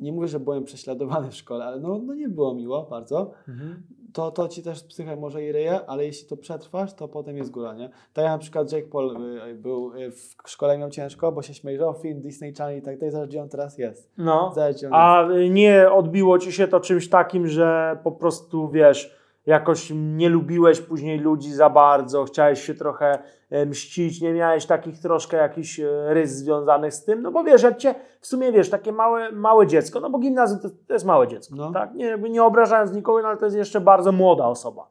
[0.00, 3.82] nie mówię, że byłem prześladowany w szkole, ale no, no nie było miło bardzo, Mhm.
[4.12, 7.50] to, to ci też psychę może i ryje, ale jeśli to przetrwasz, to potem jest
[7.50, 7.88] góra, nie?
[8.12, 9.16] Tak jak na przykład Jake Paul
[9.50, 12.98] y, był y, w szkole miał ciężko, bo się śmiejał, film Disney Channel i tak
[12.98, 14.12] dalej, zobacz gdzie on teraz jest.
[14.18, 14.52] No.
[14.92, 20.28] A y, nie odbiło ci się to czymś takim, że po prostu wiesz, jakoś nie
[20.28, 23.18] lubiłeś później ludzi za bardzo, chciałeś się trochę
[23.50, 27.62] e, mścić, nie miałeś takich troszkę jakichś e, rys związanych z tym, no bo wiesz,
[27.62, 31.04] jak cię w sumie wiesz, takie małe, małe dziecko, no bo gimnazjum to, to jest
[31.04, 31.72] małe dziecko, No.
[31.72, 31.94] tak?
[31.94, 34.88] Nie, nie obrażając nikogo, no ale to jest jeszcze bardzo młoda osoba.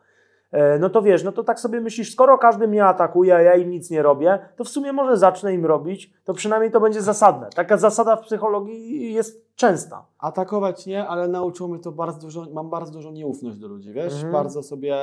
[0.51, 3.55] E, No to wiesz, no to tak sobie myślisz, skoro każdy mnie atakuje, a ja
[3.55, 7.01] im nic nie robię, to w sumie może zacznę im robić, to przynajmniej to będzie
[7.01, 7.49] zasadne.
[7.55, 10.05] Taka zasada w psychologii jest częsta.
[10.19, 14.13] Atakować nie, ale nauczyło mnie to bardzo dużo, mam bardzo dużą nieufność do ludzi, wiesz,
[14.13, 14.33] Mhm.
[14.33, 14.95] bardzo sobie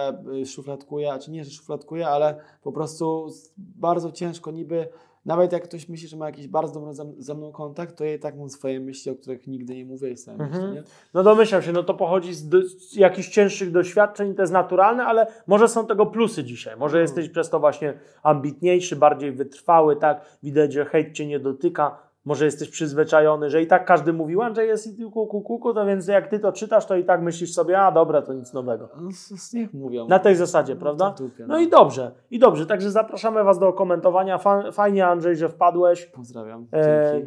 [0.42, 3.26] y, szufladkuję, a czy nie, że szufladkuję, ale po prostu
[3.57, 4.88] bardzo ciężko niby,
[5.26, 8.14] nawet jak ktoś myśli, że ma jakiś bardzo dobry ze, ze mną kontakt, to ja
[8.14, 10.68] i tak mam swoje myśli, o których nigdy nie mówię i sobie Mhm.
[10.68, 10.82] myślę?
[11.14, 15.04] No domyślam się, no to pochodzi z, do, z jakichś cięższych doświadczeń, to jest naturalne,
[15.04, 16.76] ale może są tego plusy dzisiaj.
[16.76, 17.02] Może Mhm.
[17.02, 20.38] jesteś przez to właśnie ambitniejszy, bardziej wytrwały, tak?
[20.42, 22.07] Widać, że hejt cię nie dotyka.
[22.28, 26.06] Może jesteś przyzwyczajony, że i tak każdy mówił, Andrzej jest i kuku, kuku, to więc
[26.08, 28.88] jak ty to czytasz, to i tak myślisz sobie, a dobra, to nic nowego.
[29.00, 29.08] No,
[29.54, 30.08] niech mówią.
[30.08, 31.14] Na tej zasadzie, No, prawda?
[31.18, 32.66] dupie, No i dobrze, i dobrze.
[32.66, 34.38] Także zapraszamy Was do komentowania.
[34.38, 36.06] Fa- Fajnie, Andrzej, że wpadłeś.
[36.06, 36.66] Pozdrawiam.
[36.72, 37.20] E,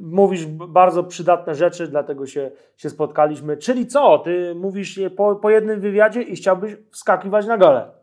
[0.00, 3.56] mówisz bardzo przydatne rzeczy, dlatego się, się spotkaliśmy.
[3.56, 4.18] Czyli co?
[4.18, 8.01] Ty mówisz po, po jednym wywiadzie i chciałbyś wskakiwać na galę.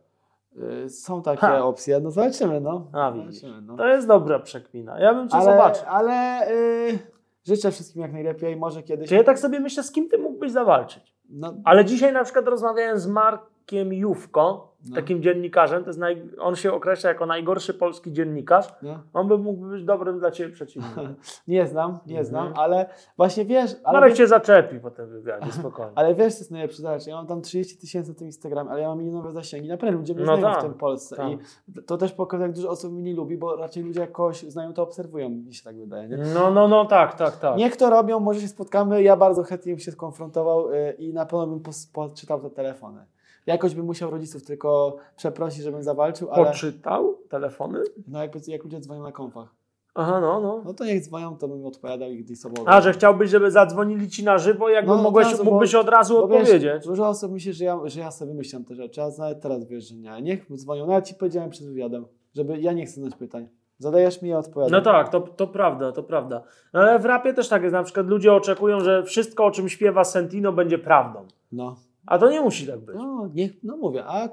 [0.85, 1.63] Y, Są takie Ha.
[1.63, 2.87] opcje, no zobaczymy, no.
[2.93, 3.11] A.
[3.15, 3.77] Zobaczymy, no.
[3.77, 4.99] To jest dobra przekmina.
[4.99, 5.85] Ja bym cię Ale, zobaczył.
[5.87, 6.99] ale y,
[7.47, 9.09] życzę wszystkim jak najlepiej, może kiedyś.
[9.09, 11.15] Czy ja tak sobie myślę, z kim ty mógłbyś zawalczyć?
[11.29, 14.95] No, Ale dzisiaj na przykład rozmawiałem z Markiem Jówko, No.
[14.95, 15.83] takim dziennikarzem.
[15.83, 16.23] To jest naj...
[16.39, 18.67] On się określa jako najgorszy polski dziennikarz.
[18.81, 18.99] no.
[19.13, 21.15] On by mógł być dobrym dla ciebie przeciwnikiem.
[21.47, 22.63] Nie znam, nie znam, Mhm.
[22.65, 25.91] ale właśnie wiesz, ale, Marek cię zaczepi po tym wywiadzie, spokojnie.
[25.99, 27.07] ale wiesz, co jest najlepsze rzecz.
[27.07, 29.67] Ja mam tam 30 tysięcy na tym Instagramie, ale ja mam milionowe zasięgi.
[29.69, 31.15] Naprawdę ludzie mnie No znają tak, w tym Polsce.
[31.15, 31.27] tak.
[31.31, 34.41] I to też pokazuje, jak dużo osób mnie nie lubi, bo raczej ludzie jak kogoś
[34.41, 36.09] znają, to obserwują, mi się tak wydaje.
[36.09, 36.17] Nie?
[36.17, 37.57] No, no, no, tak, tak, tak.
[37.57, 39.03] Niech to robią, może się spotkamy.
[39.03, 41.61] Ja bardzo chętnie bym się skonfrontował y, i na pewno bym
[41.93, 43.05] poczytał te telefony.
[43.49, 47.79] Jakoś bym musiał rodziców tylko przeprosić, żebym zawalczył, ale Poczytał telefony?
[48.07, 49.47] no jakby, jak ludzie dzwonią na konfach,
[49.95, 50.61] Aha, no, no.
[50.65, 52.63] no to niech dzwonią, to bym odpowiadał i gdzieś sobą.
[52.65, 55.89] A, że chciałbyś, żeby zadzwonili ci na żywo, jakby No, mogłeś, razu, mógłbyś bo- od
[55.89, 56.85] razu Bo wiesz, odpowiedzieć.
[56.85, 59.83] dużo osób myśli, że ja, że ja sobie wymyślam te rzeczy, a nawet teraz wiesz,
[59.89, 60.21] że nie.
[60.21, 60.85] Niech dzwonią.
[60.87, 63.47] No ja ci powiedziałem przed wywiadem, żeby ja nie chcę znać pytań.
[63.77, 64.71] Zadajesz mi, ja odpowiadam.
[64.71, 66.43] No tak, to, to prawda, to prawda.
[66.73, 69.69] No, ale w rapie też tak jest, na przykład ludzie oczekują, że wszystko, o czym
[69.69, 71.25] śpiewa Sentino, będzie prawdą.
[71.51, 71.75] No,
[72.09, 72.95] A to nie musi tak być.
[72.95, 74.29] no, niech, no mówię, a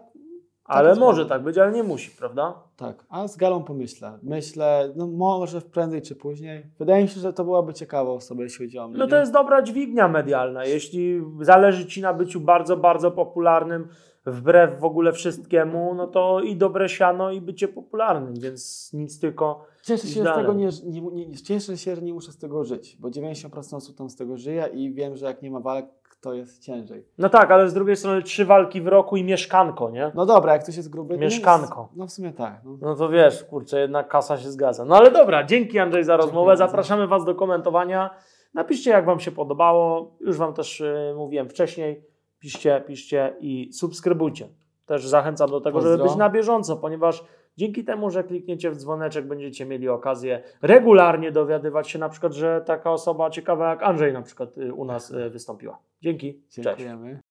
[0.65, 2.55] ale może tak być, ale nie musi, prawda?
[2.77, 4.19] tak, a z galą pomyślę.
[4.23, 6.67] Myślę, no może prędzej czy później.
[6.79, 8.99] Wydaje mi się, że to byłaby ciekawa osoba, jeśli chodzi o mnie.
[8.99, 10.65] No to jest dobra dźwignia medialna.
[10.65, 13.89] Jeśli zależy ci na byciu bardzo, bardzo popularnym,
[14.27, 19.65] wbrew w ogóle wszystkiemu, no to i dobre siano, i bycie popularnym, więc nic tylko.
[19.83, 22.97] Cieszę się z tego, nie, nie, nie, cieszę się, że nie muszę z tego żyć,
[23.01, 25.87] bo 90% osób tam z tego żyje i wiem, że jak nie ma walk,
[26.27, 27.05] to jest ciężej.
[27.19, 30.13] No tak, ale z drugiej strony trzy walki w roku i mieszkanko, nie?
[30.15, 31.19] No dobra, jak ktoś jest gruby.
[31.19, 31.89] Mieszkanko.
[31.97, 32.61] No w sumie tak.
[32.65, 32.79] No.
[32.81, 34.85] No to wiesz, kurczę, jednak kasa się zgadza.
[34.85, 36.47] No ale dobra, dzięki Andrzej za rozmowę.
[36.47, 36.67] bardzo.
[36.67, 38.11] Zapraszamy Was do komentowania.
[38.55, 40.17] Napiszcie, jak Wam się podobało.
[40.21, 42.05] Już Wam też y, mówiłem wcześniej.
[42.39, 44.49] Piszcie, piszcie i subskrybujcie.
[44.87, 46.07] Też zachęcam do tego, żeby Pozdro.
[46.09, 47.25] być na bieżąco, ponieważ
[47.57, 52.63] dzięki temu, że klikniecie w dzwoneczek, będziecie mieli okazję regularnie dowiadywać się na przykład, że
[52.67, 55.79] taka osoba ciekawa jak Andrzej na przykład y, u nas y, wystąpiła.
[56.03, 56.43] Dzięki.
[56.49, 56.65] Cześć.
[56.65, 57.23] Dziękujemy.